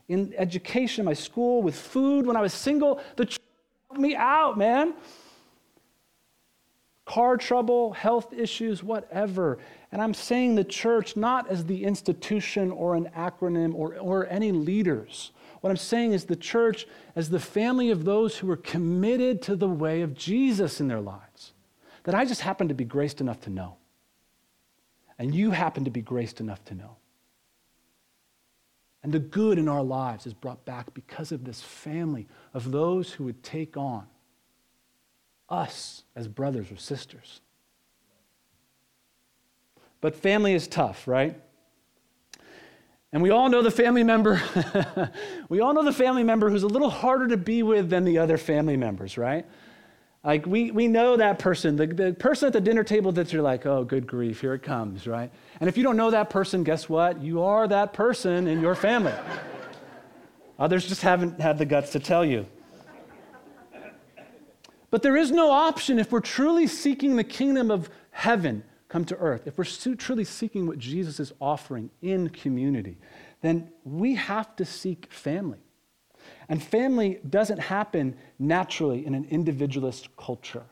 in 0.08 0.34
education, 0.37 1.04
my 1.04 1.14
school, 1.14 1.62
with 1.62 1.74
food. 1.74 2.26
When 2.26 2.37
I 2.37 2.40
was 2.40 2.52
single, 2.52 3.00
the 3.16 3.26
church 3.26 3.40
helped 3.88 4.00
me 4.00 4.14
out, 4.14 4.56
man. 4.56 4.94
Car 7.04 7.37
trouble, 7.37 7.92
health 7.92 8.32
issues, 8.32 8.82
whatever. 8.82 9.58
And 9.94 10.02
I'm 10.02 10.12
saying 10.12 10.57
the 10.57 10.64
church 10.64 11.16
not 11.16 11.48
as 11.48 11.64
the 11.64 11.85
institution 11.85 12.70
or 12.70 12.94
an 12.94 13.09
acronym 13.16 13.74
or, 13.74 13.96
or 13.96 14.26
any 14.26 14.52
leaders 14.52 15.33
what 15.64 15.70
I'm 15.70 15.78
saying 15.78 16.12
is 16.12 16.26
the 16.26 16.37
church 16.37 16.87
as 17.16 17.30
the 17.30 17.40
family 17.40 17.90
of 17.90 18.04
those 18.04 18.37
who 18.37 18.50
are 18.50 18.57
committed 18.59 19.40
to 19.44 19.57
the 19.57 19.66
way 19.66 20.02
of 20.02 20.12
Jesus 20.12 20.78
in 20.78 20.88
their 20.88 21.00
lives 21.00 21.54
that 22.02 22.14
I 22.14 22.26
just 22.26 22.42
happen 22.42 22.68
to 22.68 22.74
be 22.74 22.85
graced 22.85 23.22
enough 23.22 23.40
to 23.40 23.50
know. 23.50 23.76
And 25.18 25.35
you 25.35 25.52
happen 25.52 25.87
to 25.87 25.90
be 25.90 26.02
graced 26.02 26.38
enough 26.38 26.62
to 26.66 26.74
know. 26.74 26.96
And 29.02 29.11
the 29.11 29.18
good 29.18 29.59
in 29.59 29.66
our 29.66 29.83
lives 29.83 30.26
is 30.26 30.35
brought 30.35 30.66
back 30.66 30.92
because 30.92 31.33
of 31.33 31.46
this 31.46 31.62
family 31.62 32.26
of 32.52 32.70
those 32.70 33.12
who 33.12 33.24
would 33.24 33.42
take 33.42 33.74
on 33.74 34.07
us 35.48 36.04
as 36.14 36.28
brothers 36.28 36.70
or 36.70 36.76
sisters. 36.76 37.40
But 40.05 40.14
family 40.14 40.53
is 40.53 40.69
tough, 40.69 41.09
right? 41.09 41.35
And 43.11 43.23
we 43.23 43.31
all 43.31 43.49
know 43.49 43.62
the 43.62 43.71
family 43.71 44.03
member, 44.03 44.38
we 45.49 45.61
all 45.61 45.73
know 45.73 45.83
the 45.83 45.95
family 45.95 46.23
member 46.23 46.51
who's 46.51 46.62
a 46.62 46.67
little 46.67 46.90
harder 46.90 47.29
to 47.29 47.38
be 47.38 47.62
with 47.62 47.88
than 47.88 48.05
the 48.05 48.19
other 48.19 48.37
family 48.37 48.77
members, 48.77 49.17
right? 49.17 49.47
Like 50.23 50.45
we, 50.45 50.71
we 50.71 50.88
know 50.88 51.17
that 51.17 51.38
person, 51.38 51.77
the, 51.77 51.87
the 51.87 52.12
person 52.12 52.49
at 52.49 52.53
the 52.53 52.61
dinner 52.61 52.85
table 52.85 53.12
that 53.12 53.33
you're 53.33 53.40
like, 53.40 53.64
oh, 53.64 53.83
good 53.83 54.07
grief, 54.07 54.43
here 54.43 54.53
it 54.53 54.62
comes, 54.62 55.07
right? 55.07 55.33
And 55.59 55.71
if 55.71 55.79
you 55.79 55.83
don't 55.83 55.97
know 55.97 56.11
that 56.11 56.29
person, 56.29 56.64
guess 56.64 56.87
what? 56.87 57.23
You 57.23 57.43
are 57.43 57.67
that 57.67 57.95
person 57.95 58.47
in 58.47 58.61
your 58.61 58.75
family. 58.75 59.14
Others 60.59 60.87
just 60.87 61.01
haven't 61.01 61.40
had 61.40 61.57
the 61.57 61.64
guts 61.64 61.93
to 61.93 61.99
tell 61.99 62.27
you. 62.27 62.45
But 64.90 65.03
there 65.03 65.17
is 65.17 65.31
no 65.31 65.51
option 65.51 65.99
if 65.99 66.12
we're 66.12 66.21
truly 66.21 66.67
seeking 66.67 67.17
the 67.17 67.25
kingdom 67.25 67.71
of 67.71 67.88
heaven 68.11 68.64
come 68.94 69.04
to 69.04 69.16
earth, 69.16 69.48
if 69.48 69.59
we're 69.59 69.64
truly 69.96 70.22
seeking 70.22 70.68
what 70.68 70.78
Jesus 70.78 71.18
is 71.18 71.33
offering 71.40 71.90
in 72.00 72.28
community, 72.28 72.96
then 73.40 73.68
we 73.83 74.14
have 74.14 74.54
to 74.54 74.64
seek 74.64 75.12
family. 75.12 75.59
And 76.48 76.62
family 76.62 77.18
doesn't 77.28 77.59
happen 77.59 78.14
naturally 78.38 79.04
in 79.04 79.16
an 79.16 79.26
individualist 79.30 80.16
culture 80.16 80.62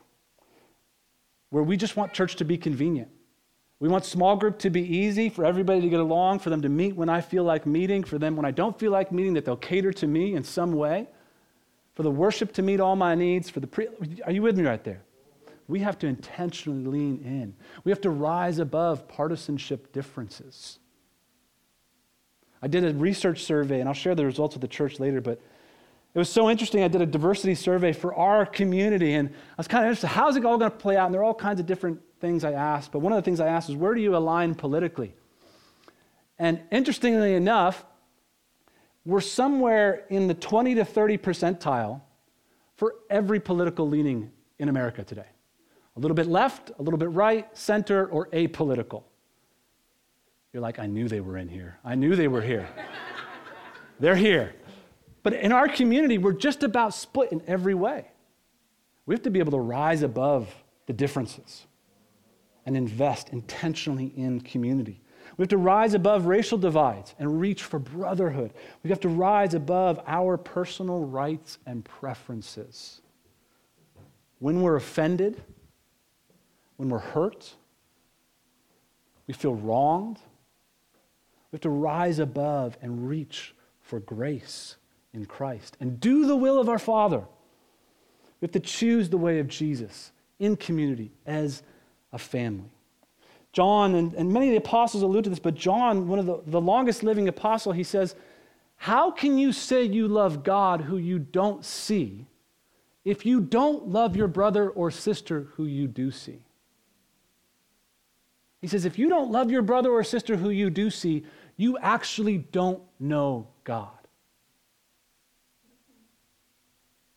where 1.49 1.63
we 1.63 1.75
just 1.75 1.97
want 1.97 2.13
church 2.13 2.37
to 2.37 2.45
be 2.45 2.57
convenient. 2.57 3.09
We 3.81 3.89
want 3.89 4.05
small 4.05 4.37
group 4.37 4.57
to 4.59 4.69
be 4.69 4.83
easy, 4.83 5.27
for 5.27 5.43
everybody 5.43 5.81
to 5.81 5.89
get 5.89 5.99
along, 5.99 6.39
for 6.39 6.49
them 6.49 6.61
to 6.61 6.69
meet 6.69 6.95
when 6.95 7.09
I 7.09 7.19
feel 7.19 7.43
like 7.43 7.65
meeting, 7.65 8.05
for 8.05 8.17
them 8.17 8.37
when 8.37 8.45
I 8.45 8.51
don't 8.51 8.79
feel 8.79 8.93
like 8.93 9.11
meeting, 9.11 9.33
that 9.33 9.43
they'll 9.43 9.57
cater 9.57 9.91
to 9.91 10.07
me 10.07 10.35
in 10.35 10.45
some 10.45 10.71
way, 10.71 11.09
for 11.93 12.03
the 12.03 12.11
worship 12.11 12.53
to 12.53 12.61
meet 12.61 12.79
all 12.79 12.95
my 12.95 13.15
needs, 13.15 13.49
for 13.49 13.59
the 13.59 13.67
pre- 13.67 13.89
Are 14.25 14.31
you 14.31 14.41
with 14.41 14.57
me 14.57 14.63
right 14.63 14.85
there? 14.85 15.01
We 15.67 15.79
have 15.79 15.97
to 15.99 16.07
intentionally 16.07 16.85
lean 16.85 17.21
in. 17.23 17.55
We 17.83 17.91
have 17.91 18.01
to 18.01 18.09
rise 18.09 18.59
above 18.59 19.07
partisanship 19.07 19.91
differences. 19.93 20.79
I 22.61 22.67
did 22.67 22.85
a 22.85 22.93
research 22.93 23.43
survey, 23.43 23.79
and 23.79 23.89
I'll 23.89 23.95
share 23.95 24.15
the 24.15 24.25
results 24.25 24.55
with 24.55 24.61
the 24.61 24.67
church 24.67 24.99
later, 24.99 25.21
but 25.21 25.41
it 26.13 26.19
was 26.19 26.29
so 26.29 26.49
interesting. 26.49 26.83
I 26.83 26.87
did 26.87 27.01
a 27.01 27.05
diversity 27.05 27.55
survey 27.55 27.91
for 27.91 28.13
our 28.13 28.45
community, 28.45 29.13
and 29.13 29.29
I 29.29 29.33
was 29.57 29.67
kind 29.67 29.83
of 29.83 29.89
interested 29.89 30.07
how's 30.07 30.35
it 30.35 30.45
all 30.45 30.57
going 30.57 30.71
to 30.71 30.77
play 30.77 30.95
out? 30.95 31.05
And 31.05 31.13
there 31.13 31.21
are 31.21 31.25
all 31.25 31.33
kinds 31.33 31.59
of 31.59 31.65
different 31.65 31.99
things 32.19 32.43
I 32.43 32.53
asked, 32.53 32.91
but 32.91 32.99
one 32.99 33.11
of 33.11 33.17
the 33.17 33.23
things 33.23 33.39
I 33.39 33.47
asked 33.47 33.69
is 33.69 33.75
where 33.75 33.93
do 33.93 34.01
you 34.01 34.15
align 34.15 34.55
politically? 34.55 35.13
And 36.37 36.61
interestingly 36.71 37.35
enough, 37.35 37.85
we're 39.05 39.21
somewhere 39.21 40.05
in 40.09 40.27
the 40.27 40.33
20 40.33 40.75
to 40.75 40.85
30 40.85 41.17
percentile 41.17 42.01
for 42.75 42.95
every 43.09 43.39
political 43.39 43.87
leaning 43.87 44.31
in 44.59 44.69
America 44.69 45.03
today. 45.03 45.27
A 45.95 45.99
little 45.99 46.15
bit 46.15 46.27
left, 46.27 46.71
a 46.77 46.81
little 46.81 46.97
bit 46.97 47.09
right, 47.11 47.47
center, 47.55 48.07
or 48.07 48.27
apolitical. 48.27 49.03
You're 50.51 50.61
like, 50.61 50.79
I 50.79 50.85
knew 50.85 51.07
they 51.07 51.21
were 51.21 51.37
in 51.37 51.47
here. 51.47 51.79
I 51.83 51.95
knew 51.95 52.15
they 52.15 52.27
were 52.27 52.41
here. 52.41 52.67
They're 53.99 54.15
here. 54.15 54.55
But 55.21 55.33
in 55.33 55.51
our 55.51 55.67
community, 55.67 56.17
we're 56.17 56.33
just 56.33 56.63
about 56.63 56.93
split 56.93 57.31
in 57.31 57.41
every 57.47 57.73
way. 57.73 58.07
We 59.05 59.15
have 59.15 59.23
to 59.23 59.31
be 59.31 59.39
able 59.39 59.51
to 59.51 59.59
rise 59.59 60.03
above 60.03 60.53
the 60.85 60.93
differences 60.93 61.65
and 62.65 62.75
invest 62.75 63.29
intentionally 63.29 64.13
in 64.15 64.41
community. 64.41 65.01
We 65.37 65.43
have 65.43 65.49
to 65.49 65.57
rise 65.57 65.93
above 65.93 66.25
racial 66.25 66.57
divides 66.57 67.15
and 67.19 67.39
reach 67.39 67.63
for 67.63 67.79
brotherhood. 67.79 68.53
We 68.83 68.89
have 68.89 68.99
to 69.01 69.09
rise 69.09 69.53
above 69.53 70.01
our 70.05 70.37
personal 70.37 71.05
rights 71.05 71.57
and 71.65 71.83
preferences. 71.83 73.01
When 74.39 74.61
we're 74.61 74.75
offended, 74.75 75.41
when 76.77 76.89
we're 76.89 76.99
hurt, 76.99 77.53
we 79.27 79.33
feel 79.33 79.55
wronged, 79.55 80.19
we 81.51 81.57
have 81.57 81.61
to 81.61 81.69
rise 81.69 82.19
above 82.19 82.77
and 82.81 83.07
reach 83.07 83.53
for 83.81 83.99
grace 83.99 84.75
in 85.13 85.25
Christ 85.25 85.77
and 85.79 85.99
do 85.99 86.25
the 86.25 86.35
will 86.35 86.59
of 86.59 86.67
our 86.67 86.79
Father. 86.79 87.19
We 88.41 88.45
have 88.45 88.51
to 88.51 88.59
choose 88.59 89.09
the 89.09 89.17
way 89.17 89.39
of 89.39 89.47
Jesus 89.47 90.11
in 90.39 90.55
community 90.57 91.11
as 91.25 91.63
a 92.11 92.17
family. 92.17 92.71
John 93.53 93.93
and, 93.93 94.13
and 94.15 94.33
many 94.33 94.47
of 94.47 94.51
the 94.51 94.67
apostles 94.67 95.03
allude 95.03 95.25
to 95.25 95.29
this, 95.29 95.39
but 95.39 95.55
John, 95.55 96.07
one 96.07 96.19
of 96.19 96.25
the, 96.25 96.41
the 96.47 96.59
longest 96.59 97.03
living 97.03 97.27
apostle, 97.27 97.71
he 97.71 97.83
says, 97.83 98.15
How 98.75 99.11
can 99.11 99.37
you 99.37 99.53
say 99.53 99.83
you 99.83 100.07
love 100.07 100.43
God 100.43 100.81
who 100.81 100.97
you 100.97 101.19
don't 101.19 101.63
see 101.63 102.25
if 103.05 103.25
you 103.25 103.41
don't 103.41 103.89
love 103.89 104.15
your 104.15 104.27
brother 104.27 104.69
or 104.69 104.89
sister 104.89 105.47
who 105.53 105.65
you 105.65 105.87
do 105.87 106.09
see? 106.09 106.39
He 108.63 108.67
says, 108.67 108.85
If 108.85 108.97
you 108.97 109.09
don't 109.09 109.31
love 109.31 109.51
your 109.51 109.61
brother 109.61 109.91
or 109.91 110.03
sister 110.03 110.35
who 110.35 110.49
you 110.49 110.71
do 110.71 110.89
see, 110.89 111.23
you 111.55 111.77
actually 111.77 112.39
don't 112.39 112.81
know 112.99 113.47
God. 113.63 113.91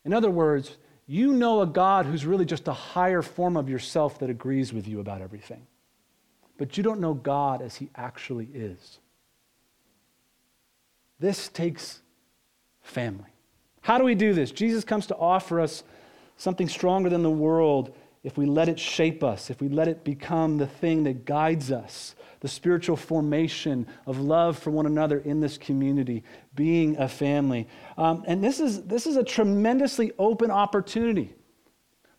In 0.05 0.13
other 0.13 0.29
words, 0.29 0.77
you 1.07 1.33
know 1.33 1.61
a 1.61 1.65
God 1.65 2.05
who's 2.05 2.23
really 2.23 2.45
just 2.45 2.67
a 2.67 2.73
higher 2.73 3.23
form 3.23 3.57
of 3.57 3.67
yourself 3.67 4.19
that 4.19 4.29
agrees 4.29 4.71
with 4.71 4.87
you 4.87 4.99
about 4.99 5.21
everything 5.21 5.65
but 6.57 6.75
you 6.75 6.83
don't 6.83 6.99
know 6.99 7.13
God 7.13 7.61
as 7.61 7.75
He 7.75 7.89
actually 7.95 8.49
is. 8.53 8.99
This 11.19 11.47
takes 11.49 12.01
family. 12.81 13.29
How 13.81 13.97
do 13.97 14.03
we 14.03 14.15
do 14.15 14.33
this? 14.33 14.51
Jesus 14.51 14.83
comes 14.83 15.07
to 15.07 15.15
offer 15.15 15.59
us 15.61 15.83
something 16.35 16.67
stronger 16.67 17.09
than 17.09 17.23
the 17.23 17.29
world 17.29 17.95
if 18.27 18.37
we 18.37 18.45
let 18.45 18.67
it 18.67 18.77
shape 18.77 19.23
us, 19.23 19.49
if 19.49 19.61
we 19.61 19.69
let 19.69 19.87
it 19.87 20.03
become 20.03 20.57
the 20.57 20.67
thing 20.67 21.05
that 21.05 21.23
guides 21.23 21.71
us, 21.71 22.13
the 22.41 22.47
spiritual 22.49 22.97
formation 22.97 23.87
of 24.05 24.19
love 24.19 24.59
for 24.59 24.69
one 24.69 24.85
another 24.85 25.19
in 25.19 25.39
this 25.39 25.57
community, 25.57 26.25
being 26.53 26.97
a 26.97 27.07
family. 27.07 27.69
Um, 27.97 28.25
and 28.27 28.43
this 28.43 28.59
is, 28.59 28.83
this 28.83 29.07
is 29.07 29.15
a 29.15 29.23
tremendously 29.23 30.11
open 30.19 30.51
opportunity 30.51 31.35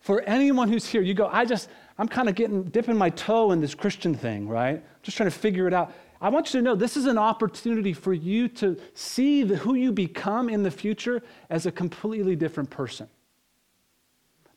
for 0.01 0.23
anyone 0.23 0.71
who's 0.71 0.87
here. 0.87 1.03
You 1.03 1.13
go, 1.13 1.29
I 1.31 1.45
just, 1.45 1.69
I'm 1.99 2.09
kind 2.09 2.31
of 2.31 2.35
getting, 2.35 2.63
dipping 2.65 2.97
my 2.97 3.11
toe 3.11 3.53
in 3.53 3.61
this 3.61 3.75
Christian 3.75 4.15
thing, 4.15 4.49
right? 4.49 4.77
I'm 4.77 5.03
Just 5.03 5.19
trying 5.19 5.31
to 5.31 5.39
figure 5.39 5.69
it 5.69 5.75
out. 5.75 5.93
I 6.23 6.31
want 6.31 6.55
you 6.55 6.61
to 6.61 6.65
know 6.65 6.75
this 6.75 6.97
is 6.97 7.05
an 7.05 7.19
opportunity 7.19 7.93
for 7.93 8.15
you 8.15 8.49
to 8.49 8.79
see 8.95 9.43
the, 9.43 9.57
who 9.57 9.75
you 9.75 9.93
become 9.93 10.49
in 10.49 10.63
the 10.63 10.71
future 10.71 11.23
as 11.51 11.67
a 11.67 11.71
completely 11.71 12.35
different 12.35 12.71
person. 12.71 13.11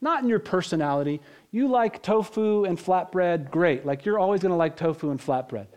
Not 0.02 0.24
in 0.24 0.30
your 0.30 0.40
personality. 0.40 1.22
You 1.52 1.68
like 1.68 2.02
tofu 2.02 2.66
and 2.66 2.78
flatbread, 2.78 3.52
great. 3.52 3.86
Like 3.86 4.06
you're 4.06 4.20
always 4.20 4.42
going 4.42 4.52
to 4.52 4.56
like 4.56 4.76
tofu 4.76 5.12
and 5.12 5.20
flatbread, 5.20 5.68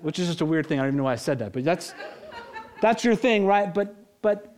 which 0.00 0.18
is 0.18 0.28
just 0.28 0.40
a 0.40 0.46
weird 0.46 0.66
thing. 0.66 0.78
I 0.78 0.82
don't 0.82 0.90
even 0.90 0.98
know 0.98 1.04
why 1.04 1.12
I 1.12 1.16
said 1.16 1.38
that, 1.40 1.52
but 1.52 1.64
that's, 1.64 1.94
that's 2.80 3.04
your 3.04 3.14
thing, 3.14 3.46
right? 3.46 3.72
But, 3.72 3.94
but, 4.22 4.54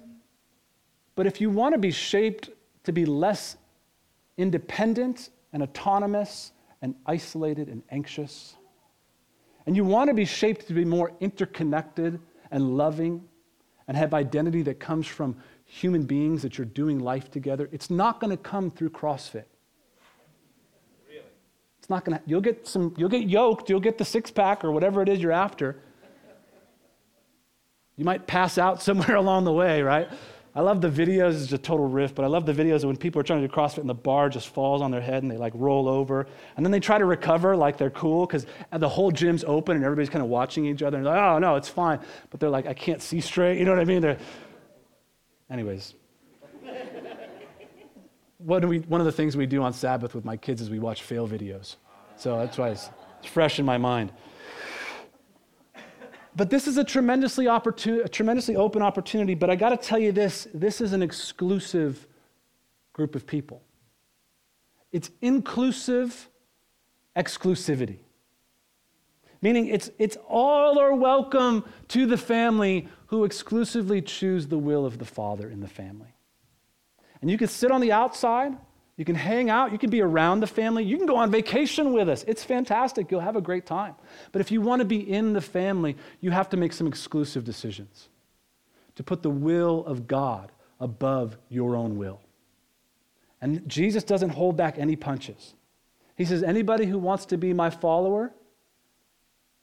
but 1.16 1.26
if 1.26 1.40
you 1.40 1.50
want 1.50 1.74
to 1.74 1.78
be 1.78 1.90
shaped 1.90 2.50
to 2.84 2.92
be 2.92 3.04
less 3.04 3.56
independent 4.36 5.30
and 5.52 5.62
autonomous 5.62 6.52
and 6.82 6.94
isolated 7.06 7.68
and 7.68 7.82
anxious. 7.90 8.56
And 9.66 9.74
you 9.76 9.84
want 9.84 10.08
to 10.08 10.14
be 10.14 10.26
shaped 10.26 10.68
to 10.68 10.74
be 10.74 10.84
more 10.84 11.12
interconnected 11.20 12.20
and 12.50 12.76
loving 12.76 13.24
and 13.88 13.96
have 13.96 14.12
identity 14.14 14.62
that 14.62 14.80
comes 14.80 15.06
from 15.06 15.36
human 15.74 16.02
beings 16.02 16.42
that 16.42 16.56
you're 16.56 16.64
doing 16.66 17.00
life 17.00 17.32
together. 17.32 17.68
It's 17.72 17.90
not 17.90 18.20
going 18.20 18.30
to 18.30 18.36
come 18.36 18.70
through 18.70 18.90
CrossFit. 18.90 19.44
Really? 21.08 21.24
It's 21.80 21.90
not 21.90 22.04
going 22.04 22.16
to 22.16 22.22
you'll 22.26 22.40
get 22.40 22.68
some 22.68 22.94
you'll 22.96 23.08
get 23.08 23.24
yoked, 23.24 23.68
you'll 23.68 23.80
get 23.80 23.98
the 23.98 24.04
six 24.04 24.30
pack 24.30 24.64
or 24.64 24.70
whatever 24.70 25.02
it 25.02 25.08
is 25.08 25.20
you're 25.20 25.32
after. 25.32 25.76
You 27.96 28.04
might 28.04 28.26
pass 28.28 28.56
out 28.56 28.82
somewhere 28.82 29.16
along 29.24 29.44
the 29.44 29.52
way, 29.52 29.82
right? 29.82 30.08
I 30.56 30.60
love 30.60 30.80
the 30.80 30.88
videos, 30.88 31.42
it's 31.42 31.52
a 31.52 31.58
total 31.58 31.88
riff, 31.88 32.14
but 32.14 32.24
I 32.24 32.28
love 32.28 32.46
the 32.46 32.52
videos 32.52 32.76
of 32.76 32.84
when 32.84 32.96
people 32.96 33.20
are 33.20 33.24
trying 33.24 33.42
to 33.42 33.48
do 33.48 33.52
CrossFit 33.52 33.78
and 33.78 33.88
the 33.88 33.94
bar 33.94 34.28
just 34.28 34.50
falls 34.50 34.80
on 34.80 34.92
their 34.92 35.00
head 35.00 35.24
and 35.24 35.32
they 35.32 35.36
like 35.36 35.52
roll 35.56 35.88
over. 35.88 36.28
And 36.56 36.64
then 36.64 36.70
they 36.70 36.78
try 36.78 36.98
to 36.98 37.04
recover 37.04 37.56
like 37.56 37.78
they're 37.78 37.90
cool 37.90 38.26
because 38.26 38.46
the 38.70 38.88
whole 38.88 39.10
gym's 39.10 39.42
open 39.42 39.74
and 39.74 39.84
everybody's 39.84 40.10
kind 40.10 40.22
of 40.22 40.30
watching 40.30 40.66
each 40.66 40.84
other 40.84 40.98
and 40.98 41.04
like, 41.04 41.18
oh 41.18 41.40
no, 41.40 41.56
it's 41.56 41.68
fine. 41.68 41.98
But 42.30 42.38
they're 42.38 42.50
like, 42.50 42.66
I 42.66 42.74
can't 42.74 43.02
see 43.02 43.20
straight. 43.20 43.58
You 43.58 43.64
know 43.64 43.72
what 43.72 43.80
I 43.80 43.84
mean? 43.84 44.02
They're... 44.02 44.18
Anyways. 45.50 45.94
what 48.38 48.64
we, 48.64 48.80
one 48.80 49.00
of 49.00 49.04
the 49.04 49.12
things 49.12 49.36
we 49.36 49.46
do 49.46 49.62
on 49.62 49.72
Sabbath 49.72 50.14
with 50.14 50.24
my 50.24 50.36
kids 50.36 50.60
is 50.60 50.70
we 50.70 50.78
watch 50.78 51.02
fail 51.02 51.28
videos. 51.28 51.76
So 52.16 52.38
that's 52.38 52.58
why 52.58 52.70
it's, 52.70 52.90
it's 53.20 53.28
fresh 53.28 53.58
in 53.58 53.64
my 53.64 53.78
mind. 53.78 54.12
But 56.36 56.50
this 56.50 56.66
is 56.66 56.78
a 56.78 56.84
tremendously, 56.84 57.46
opportun- 57.46 58.04
a 58.04 58.08
tremendously 58.08 58.56
open 58.56 58.82
opportunity. 58.82 59.34
But 59.34 59.50
I 59.50 59.56
got 59.56 59.70
to 59.70 59.76
tell 59.76 59.98
you 59.98 60.12
this 60.12 60.48
this 60.52 60.80
is 60.80 60.92
an 60.92 61.02
exclusive 61.02 62.06
group 62.92 63.14
of 63.14 63.26
people. 63.26 63.62
It's 64.90 65.10
inclusive 65.20 66.28
exclusivity. 67.16 67.98
Meaning, 69.42 69.68
it's, 69.68 69.90
it's 69.98 70.16
all 70.28 70.78
are 70.78 70.94
welcome 70.94 71.64
to 71.88 72.06
the 72.06 72.16
family 72.16 72.88
who 73.18 73.24
exclusively 73.24 74.02
choose 74.02 74.46
the 74.48 74.58
will 74.58 74.84
of 74.86 74.98
the 74.98 75.04
Father 75.04 75.48
in 75.48 75.60
the 75.60 75.68
family. 75.68 76.14
And 77.20 77.30
you 77.30 77.38
can 77.38 77.48
sit 77.48 77.70
on 77.70 77.80
the 77.80 77.92
outside 77.92 78.56
you 78.96 79.04
can 79.04 79.16
hang 79.16 79.50
out, 79.50 79.72
you 79.72 79.78
can 79.78 79.90
be 79.90 80.00
around 80.00 80.40
the 80.40 80.46
family, 80.46 80.84
you 80.84 80.96
can 80.96 81.06
go 81.06 81.16
on 81.16 81.30
vacation 81.30 81.92
with 81.92 82.08
us. 82.08 82.24
It's 82.28 82.44
fantastic. 82.44 83.10
You'll 83.10 83.20
have 83.20 83.36
a 83.36 83.40
great 83.40 83.66
time. 83.66 83.94
But 84.30 84.40
if 84.40 84.52
you 84.52 84.60
want 84.60 84.80
to 84.80 84.84
be 84.84 84.98
in 84.98 85.32
the 85.32 85.40
family, 85.40 85.96
you 86.20 86.30
have 86.30 86.48
to 86.50 86.56
make 86.56 86.72
some 86.72 86.86
exclusive 86.86 87.44
decisions 87.44 88.08
to 88.94 89.02
put 89.02 89.22
the 89.22 89.30
will 89.30 89.84
of 89.84 90.06
God 90.06 90.52
above 90.78 91.36
your 91.48 91.74
own 91.74 91.98
will. 91.98 92.20
And 93.40 93.68
Jesus 93.68 94.04
doesn't 94.04 94.30
hold 94.30 94.56
back 94.56 94.78
any 94.78 94.94
punches. 94.94 95.54
He 96.16 96.24
says, 96.24 96.44
anybody 96.44 96.86
who 96.86 96.98
wants 96.98 97.26
to 97.26 97.36
be 97.36 97.52
my 97.52 97.70
follower, 97.70 98.32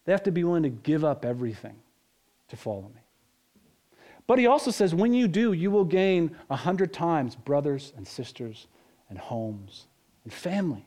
they 0.04 0.12
have 0.12 0.24
to 0.24 0.32
be 0.32 0.44
willing 0.44 0.64
to 0.64 0.70
give 0.70 1.06
up 1.06 1.24
everything 1.24 1.78
to 2.50 2.58
follow 2.58 2.92
me. 2.94 3.01
But 4.28 4.40
he 4.40 4.48
also 4.48 4.72
says, 4.72 4.96
when 4.96 5.14
you 5.14 5.28
do, 5.28 5.54
you 5.54 5.72
will 5.72 5.86
gain 5.86 6.36
a 6.50 6.56
hundred 6.56 6.94
times 6.94 7.36
brothers 7.36 7.92
and 7.98 8.08
sisters 8.08 8.68
and 9.10 9.18
homes 9.18 9.88
and 10.24 10.32
family. 10.32 10.86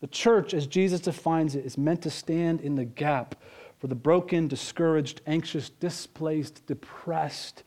The 0.00 0.06
church, 0.06 0.54
as 0.54 0.66
Jesus 0.66 1.00
defines 1.00 1.54
it, 1.54 1.64
is 1.64 1.76
meant 1.78 2.02
to 2.02 2.10
stand 2.10 2.60
in 2.60 2.74
the 2.76 2.84
gap 2.84 3.34
for 3.78 3.86
the 3.86 3.94
broken, 3.94 4.48
discouraged, 4.48 5.20
anxious, 5.26 5.68
displaced, 5.68 6.66
depressed, 6.66 7.62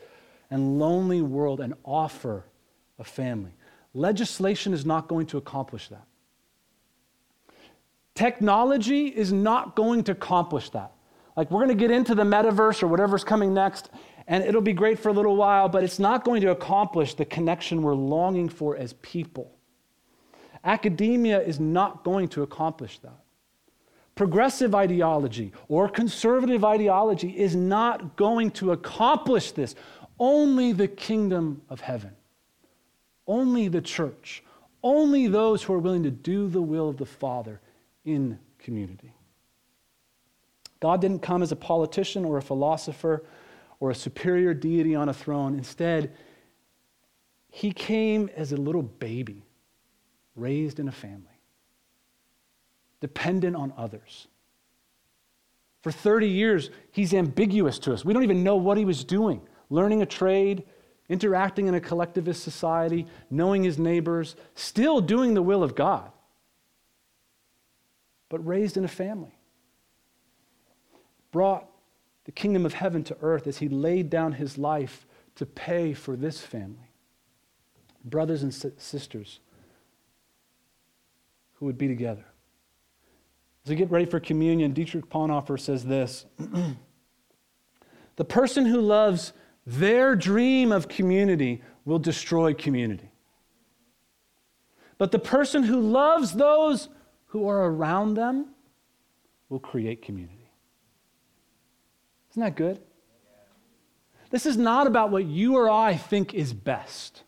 and 0.50 0.80
lonely 0.80 1.22
world 1.22 1.60
and 1.60 1.74
offer 1.84 2.46
a 2.98 3.04
family. 3.04 3.52
Legislation 3.94 4.74
is 4.74 4.86
not 4.86 5.08
going 5.08 5.26
to 5.28 5.38
accomplish 5.38 5.90
that. 5.90 6.06
Technology 8.16 9.08
is 9.08 9.32
not 9.32 9.76
going 9.76 10.04
to 10.04 10.12
accomplish 10.12 10.70
that. 10.72 10.92
Like, 11.40 11.52
we're 11.52 11.64
going 11.64 11.70
to 11.70 11.82
get 11.82 11.90
into 11.90 12.16
the 12.16 12.24
metaverse 12.24 12.84
or 12.84 12.88
whatever's 12.88 13.24
coming 13.24 13.54
next, 13.54 13.92
and 14.28 14.44
it'll 14.44 14.60
be 14.60 14.74
great 14.74 15.00
for 15.00 15.08
a 15.08 15.14
little 15.14 15.38
while, 15.38 15.70
but 15.70 15.86
it's 15.86 15.98
not 15.98 16.26
going 16.26 16.42
to 16.42 16.52
accomplish 16.52 17.14
the 17.14 17.24
connection 17.24 17.82
we're 17.82 17.96
longing 17.96 18.50
for 18.50 18.76
as 18.76 18.92
people. 19.02 19.50
Academia 20.66 21.40
is 21.40 21.58
not 21.58 22.04
going 22.04 22.28
to 22.28 22.44
accomplish 22.44 23.00
that. 23.00 23.24
Progressive 24.16 24.76
ideology 24.76 25.54
or 25.70 25.88
conservative 25.88 26.66
ideology 26.66 27.30
is 27.30 27.56
not 27.56 28.18
going 28.18 28.52
to 28.52 28.74
accomplish 28.74 29.54
this. 29.54 29.76
Only 30.20 30.74
the 30.74 30.90
kingdom 30.90 31.62
of 31.70 31.80
heaven, 31.80 32.12
only 33.26 33.70
the 33.70 33.80
church, 33.80 34.44
only 34.84 35.28
those 35.28 35.64
who 35.64 35.72
are 35.72 35.80
willing 35.80 36.04
to 36.04 36.12
do 36.12 36.50
the 36.50 36.62
will 36.62 36.90
of 36.90 36.98
the 36.98 37.06
Father 37.06 37.62
in 38.04 38.38
community. 38.58 39.14
God 40.80 41.02
didn't 41.02 41.20
come 41.20 41.42
as 41.42 41.52
a 41.52 41.56
politician 41.56 42.26
or 42.26 42.38
a 42.38 42.42
philosopher 42.42 43.24
or 43.80 43.92
a 43.92 43.96
superior 43.96 44.54
deity 44.54 44.96
on 44.96 45.10
a 45.10 45.14
throne. 45.14 45.56
Instead, 45.56 46.16
he 47.50 47.72
came 47.72 48.30
as 48.36 48.52
a 48.52 48.58
little 48.58 48.84
baby 48.84 49.46
raised 50.36 50.80
in 50.80 50.88
a 50.88 50.92
family, 50.92 51.26
dependent 53.02 53.56
on 53.56 53.74
others. 53.76 54.28
For 55.82 55.92
30 55.92 56.28
years, 56.28 56.70
he's 56.92 57.14
ambiguous 57.14 57.80
to 57.80 57.94
us. 57.94 58.04
We 58.04 58.14
don't 58.14 58.24
even 58.24 58.44
know 58.44 58.58
what 58.58 58.78
he 58.78 58.86
was 58.86 59.04
doing 59.04 59.42
learning 59.72 60.02
a 60.02 60.06
trade, 60.06 60.64
interacting 61.10 61.68
in 61.68 61.76
a 61.76 61.80
collectivist 61.80 62.44
society, 62.44 63.06
knowing 63.30 63.64
his 63.64 63.78
neighbors, 63.78 64.36
still 64.56 65.00
doing 65.00 65.36
the 65.36 65.44
will 65.44 65.64
of 65.64 65.76
God, 65.76 66.12
but 68.30 68.46
raised 68.46 68.78
in 68.78 68.84
a 68.84 68.90
family. 68.90 69.39
Brought 71.32 71.68
the 72.26 72.32
kingdom 72.32 72.66
of 72.66 72.74
heaven 72.74 73.04
to 73.06 73.18
earth 73.22 73.48
as 73.48 73.58
he 73.58 73.70
laid 73.70 74.10
down 74.10 74.34
his 74.34 74.58
life 74.58 75.06
to 75.36 75.46
pay 75.46 75.94
for 75.94 76.16
this 76.16 76.42
family. 76.42 76.92
Brothers 78.04 78.44
and 78.44 78.54
sisters 78.54 79.40
who 81.54 81.66
would 81.66 81.78
be 81.78 81.88
together. 81.88 82.26
As 83.66 83.70
we 83.70 83.76
get 83.76 83.92
ready 83.92 84.06
for 84.06 84.20
communion, 84.20 84.74
Dietrich 84.74 85.10
Bonhoeffer 85.10 85.60
says 85.60 85.84
this 85.84 86.26
The 88.16 88.26
person 88.26 88.66
who 88.66 88.82
loves 88.82 89.34
their 89.66 90.16
dream 90.16 90.72
of 90.72 90.88
community 90.88 91.62
will 91.86 92.00
destroy 92.00 92.54
community. 92.54 93.12
But 94.98 95.12
the 95.12 95.20
person 95.20 95.64
who 95.64 95.80
loves 95.80 96.34
those 96.34 96.90
who 97.28 97.48
are 97.48 97.70
around 97.70 98.16
them 98.16 98.48
will 99.48 99.60
create 99.60 100.02
community. 100.02 100.39
Isn't 102.32 102.42
that 102.42 102.56
good? 102.56 102.80
This 104.30 104.46
is 104.46 104.58
not 104.58 104.88
about 104.88 105.10
what 105.12 105.26
you 105.26 105.56
or 105.56 105.70
I 105.70 105.96
think 105.96 106.34
is 106.34 106.54
best. 106.54 107.24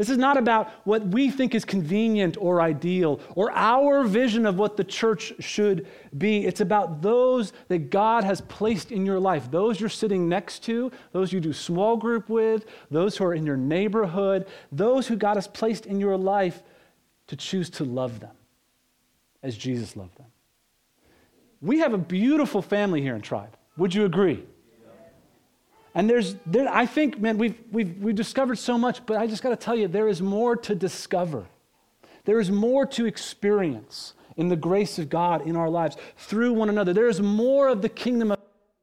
This 0.00 0.08
is 0.08 0.16
not 0.16 0.38
about 0.38 0.70
what 0.84 1.08
we 1.08 1.30
think 1.30 1.54
is 1.54 1.66
convenient 1.66 2.38
or 2.40 2.62
ideal 2.62 3.20
or 3.34 3.52
our 3.52 4.02
vision 4.04 4.46
of 4.46 4.56
what 4.56 4.78
the 4.78 4.84
church 4.84 5.34
should 5.40 5.86
be. 6.16 6.46
It's 6.46 6.62
about 6.62 7.02
those 7.02 7.52
that 7.68 7.90
God 7.90 8.24
has 8.24 8.40
placed 8.40 8.92
in 8.92 9.04
your 9.04 9.20
life, 9.20 9.50
those 9.50 9.78
you're 9.78 9.90
sitting 9.90 10.26
next 10.26 10.60
to, 10.60 10.90
those 11.12 11.34
you 11.34 11.40
do 11.40 11.52
small 11.52 11.98
group 11.98 12.30
with, 12.30 12.64
those 12.90 13.14
who 13.18 13.24
are 13.24 13.34
in 13.34 13.44
your 13.44 13.58
neighborhood, 13.58 14.46
those 14.72 15.06
who 15.06 15.16
God 15.16 15.34
has 15.34 15.46
placed 15.46 15.84
in 15.84 16.00
your 16.00 16.16
life 16.16 16.62
to 17.26 17.36
choose 17.36 17.68
to 17.68 17.84
love 17.84 18.20
them 18.20 18.34
as 19.42 19.54
Jesus 19.54 19.96
loved 19.96 20.16
them. 20.16 20.28
We 21.60 21.80
have 21.80 21.92
a 21.92 21.98
beautiful 21.98 22.62
family 22.62 23.02
here 23.02 23.14
in 23.14 23.20
Tribe. 23.20 23.54
Would 23.76 23.94
you 23.94 24.04
agree? 24.04 24.44
And 25.94 26.08
there's, 26.08 26.36
there, 26.46 26.68
I 26.68 26.86
think, 26.86 27.20
man, 27.20 27.36
we've, 27.38 27.58
we've, 27.72 27.96
we've 27.98 28.14
discovered 28.14 28.56
so 28.56 28.78
much, 28.78 29.04
but 29.06 29.16
I 29.16 29.26
just 29.26 29.42
got 29.42 29.50
to 29.50 29.56
tell 29.56 29.74
you, 29.74 29.88
there 29.88 30.08
is 30.08 30.22
more 30.22 30.54
to 30.56 30.74
discover. 30.74 31.46
There 32.24 32.38
is 32.38 32.50
more 32.50 32.86
to 32.86 33.06
experience 33.06 34.14
in 34.36 34.48
the 34.48 34.56
grace 34.56 34.98
of 34.98 35.08
God 35.08 35.46
in 35.46 35.56
our 35.56 35.68
lives 35.68 35.96
through 36.16 36.52
one 36.52 36.68
another. 36.68 36.92
There 36.92 37.08
is 37.08 37.20
more 37.20 37.68
of 37.68 37.82
the 37.82 37.88
kingdom 37.88 38.30
of 38.32 38.38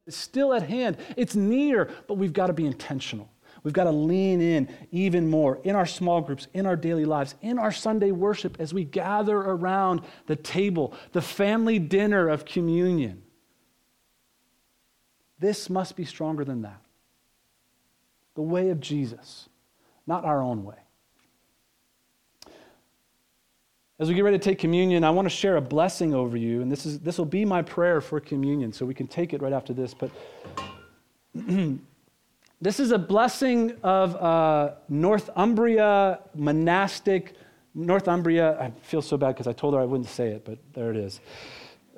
still 0.10 0.54
at 0.54 0.64
hand. 0.64 0.98
It's 1.16 1.36
near, 1.36 1.90
but 2.08 2.16
we've 2.16 2.34
got 2.34 2.48
to 2.48 2.54
be 2.54 2.66
intentional. 2.66 3.30
We've 3.64 3.74
got 3.74 3.86
to 3.86 3.92
lean 3.92 4.42
in 4.42 4.70
even 4.92 5.30
more 5.30 5.60
in 5.64 5.76
our 5.76 5.86
small 5.86 6.22
groups, 6.22 6.48
in 6.54 6.66
our 6.66 6.76
daily 6.76 7.06
lives, 7.06 7.36
in 7.42 7.58
our 7.58 7.72
Sunday 7.72 8.12
worship 8.12 8.58
as 8.60 8.74
we 8.74 8.84
gather 8.84 9.38
around 9.38 10.02
the 10.28 10.36
table, 10.36 10.94
the 11.12 11.22
family 11.22 11.80
dinner 11.80 12.30
of 12.30 12.46
communion. 12.46 13.24
This 15.40 15.70
must 15.70 15.96
be 15.96 16.06
stronger 16.06 16.44
than 16.44 16.62
that 16.64 16.82
the 18.38 18.42
way 18.44 18.70
of 18.70 18.80
Jesus, 18.80 19.50
not 20.06 20.24
our 20.24 20.42
own 20.44 20.64
way. 20.64 20.76
As 24.00 24.08
we 24.08 24.14
get 24.14 24.24
ready 24.24 24.38
to 24.38 24.44
take 24.44 24.60
communion, 24.60 25.04
I 25.04 25.10
want 25.10 25.26
to 25.26 25.30
share 25.32 25.58
a 25.58 25.62
blessing 25.62 26.14
over 26.14 26.38
you, 26.38 26.62
and 26.62 26.72
this, 26.72 26.86
is, 26.86 27.00
this 27.00 27.18
will 27.18 27.26
be 27.26 27.46
my 27.46 27.64
prayer 27.64 28.00
for 28.00 28.20
communion, 28.20 28.72
so 28.72 28.86
we 28.86 28.94
can 28.94 29.08
take 29.08 29.34
it 29.34 29.42
right 29.42 29.54
after 29.54 29.74
this. 29.74 29.96
But 29.96 30.12
this 32.62 32.80
is 32.80 32.92
a 32.92 33.00
blessing 33.00 33.74
of 33.82 34.16
uh, 34.18 34.76
Northumbria 34.88 36.20
monastic. 36.36 37.34
Northumbria, 37.74 38.60
I 38.62 38.70
feel 38.84 39.02
so 39.02 39.18
bad 39.18 39.30
because 39.30 39.48
I 39.48 39.54
told 39.54 39.74
her 39.74 39.80
I 39.80 39.86
wouldn't 39.86 40.10
say 40.10 40.28
it, 40.28 40.46
but 40.46 40.60
there 40.74 40.92
it 40.92 40.98
is. 40.98 41.20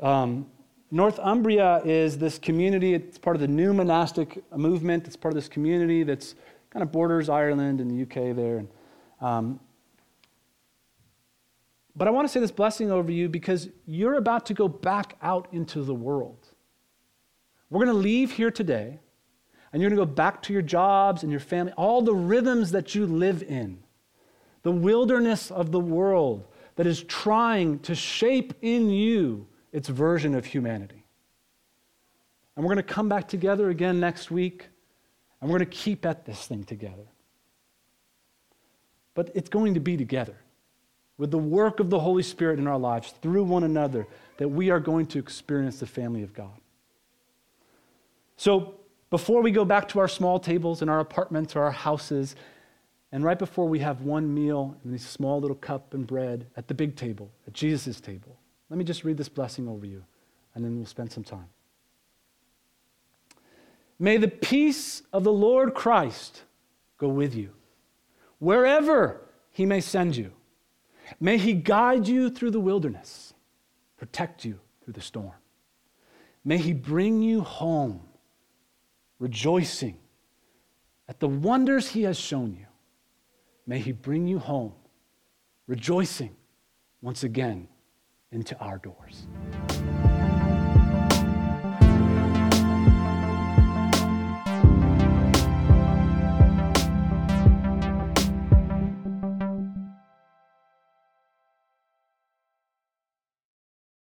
Um, 0.02 0.46
Northumbria 0.92 1.82
is 1.86 2.18
this 2.18 2.40
community, 2.40 2.96
it's 2.96 3.18
part 3.18 3.36
of 3.36 3.42
the 3.42 3.48
new 3.48 3.74
monastic 3.74 4.44
movement. 4.56 5.06
It's 5.06 5.16
part 5.16 5.32
of 5.32 5.36
this 5.36 5.48
community 5.48 6.04
that's 6.04 6.34
kind 6.72 6.82
of 6.82 6.92
borders 6.92 7.30
Ireland 7.30 7.80
and 7.80 7.92
the 7.92 8.02
UK 8.04 8.36
there. 8.36 8.66
Um, 9.22 9.60
but 11.96 12.08
I 12.08 12.12
want 12.12 12.28
to 12.28 12.32
say 12.32 12.40
this 12.40 12.52
blessing 12.52 12.92
over 12.92 13.12
you 13.12 13.30
because 13.30 13.70
you're 13.86 14.16
about 14.16 14.46
to 14.48 14.54
go 14.54 14.68
back 14.68 15.16
out 15.22 15.48
into 15.52 15.84
the 15.84 15.94
world. 15.94 16.48
We're 17.70 17.86
going 17.86 17.96
to 17.96 18.02
leave 18.02 18.32
here 18.32 18.50
today, 18.50 19.00
and 19.72 19.82
you're 19.82 19.92
going 19.92 20.00
to 20.00 20.06
go 20.06 20.12
back 20.12 20.42
to 20.44 20.54
your 20.54 20.62
jobs 20.64 21.22
and 21.22 21.32
your 21.32 21.42
family, 21.42 21.72
all 21.74 22.02
the 22.02 22.16
rhythms 22.16 22.72
that 22.72 22.96
you 22.96 23.06
live 23.06 23.44
in, 23.44 23.80
the 24.64 24.72
wilderness 24.72 25.52
of 25.52 25.72
the 25.72 25.80
world 25.80 26.48
that 26.78 26.88
is 26.88 27.04
trying 27.04 27.80
to 27.80 27.94
shape 27.94 28.54
in 28.62 28.90
you 28.90 29.46
its 29.72 29.90
version 29.90 30.36
of 30.36 30.46
humanity. 30.46 31.04
And 32.56 32.66
we're 32.66 32.74
going 32.74 32.86
to 32.86 32.94
come 32.94 33.08
back 33.08 33.28
together 33.28 33.70
again 33.70 34.00
next 34.00 34.32
week, 34.32 34.68
and 35.40 35.50
we're 35.50 35.58
going 35.60 35.70
to 35.70 35.78
keep 35.78 36.06
at 36.06 36.26
this 36.26 36.46
thing 36.46 36.64
together. 36.64 37.08
But 39.14 39.32
it's 39.36 39.50
going 39.50 39.74
to 39.76 39.80
be 39.80 39.98
together 39.98 40.36
with 41.18 41.32
the 41.32 41.38
work 41.38 41.80
of 41.80 41.90
the 41.90 42.00
Holy 42.00 42.24
Spirit 42.24 42.60
in 42.60 42.68
our 42.68 42.78
lives 42.78 43.14
through 43.22 43.44
one 43.44 43.64
another 43.64 44.08
that 44.38 44.48
we 44.48 44.70
are 44.70 44.80
going 44.80 45.06
to 45.08 45.20
experience 45.20 45.80
the 45.80 45.86
family 45.86 46.24
of 46.24 46.34
God. 46.34 46.60
So, 48.38 48.76
before 49.10 49.42
we 49.42 49.52
go 49.52 49.66
back 49.66 49.88
to 49.90 50.00
our 50.00 50.08
small 50.08 50.40
tables 50.40 50.82
in 50.82 50.88
our 50.88 51.00
apartments 51.00 51.56
or 51.56 51.64
our 51.64 51.72
houses, 51.72 52.36
and 53.12 53.24
right 53.24 53.40
before 53.40 53.68
we 53.68 53.80
have 53.80 54.02
one 54.02 54.34
meal 54.34 54.78
in 54.86 54.92
this 54.92 55.04
small 55.04 55.42
little 55.42 55.58
cup 55.58 55.94
and 55.94 56.06
bread 56.06 56.46
at 56.56 56.68
the 56.68 56.74
big 56.74 56.96
table, 56.96 57.32
at 57.48 57.54
Jesus' 57.54 58.00
table, 58.00 58.38
let 58.70 58.78
me 58.78 58.84
just 58.84 59.04
read 59.04 59.18
this 59.18 59.30
blessing 59.30 59.68
over 59.68 59.86
you, 59.86 60.04
and 60.54 60.64
then 60.64 60.78
we'll 60.78 60.86
spend 60.86 61.12
some 61.12 61.24
time. 61.24 61.48
May 63.98 64.18
the 64.18 64.28
peace 64.28 65.02
of 65.12 65.24
the 65.24 65.34
Lord 65.34 65.74
Christ 65.74 66.44
go 66.98 67.10
with 67.10 67.36
you, 67.36 67.52
wherever 68.38 69.22
he 69.50 69.66
may 69.66 69.82
send 69.82 70.16
you. 70.16 70.32
May 71.20 71.38
he 71.38 71.54
guide 71.54 72.08
you 72.08 72.30
through 72.30 72.52
the 72.52 72.60
wilderness, 72.60 73.34
protect 73.98 74.46
you 74.46 74.60
through 74.84 74.94
the 74.94 75.02
storm. 75.02 75.34
May 76.46 76.58
he 76.58 76.74
bring 76.74 77.22
you 77.22 77.42
home, 77.42 78.02
rejoicing 79.18 79.98
at 81.08 81.20
the 81.20 81.28
wonders 81.28 81.90
he 81.90 82.04
has 82.04 82.18
shown 82.18 82.54
you. 82.54 82.68
May 83.66 83.80
he 83.80 83.92
bring 83.92 84.28
you 84.28 84.40
home, 84.40 84.74
rejoicing 85.68 86.36
once 87.02 87.24
again 87.24 87.68
into 88.32 88.58
our 88.60 88.78
doors. 88.78 89.28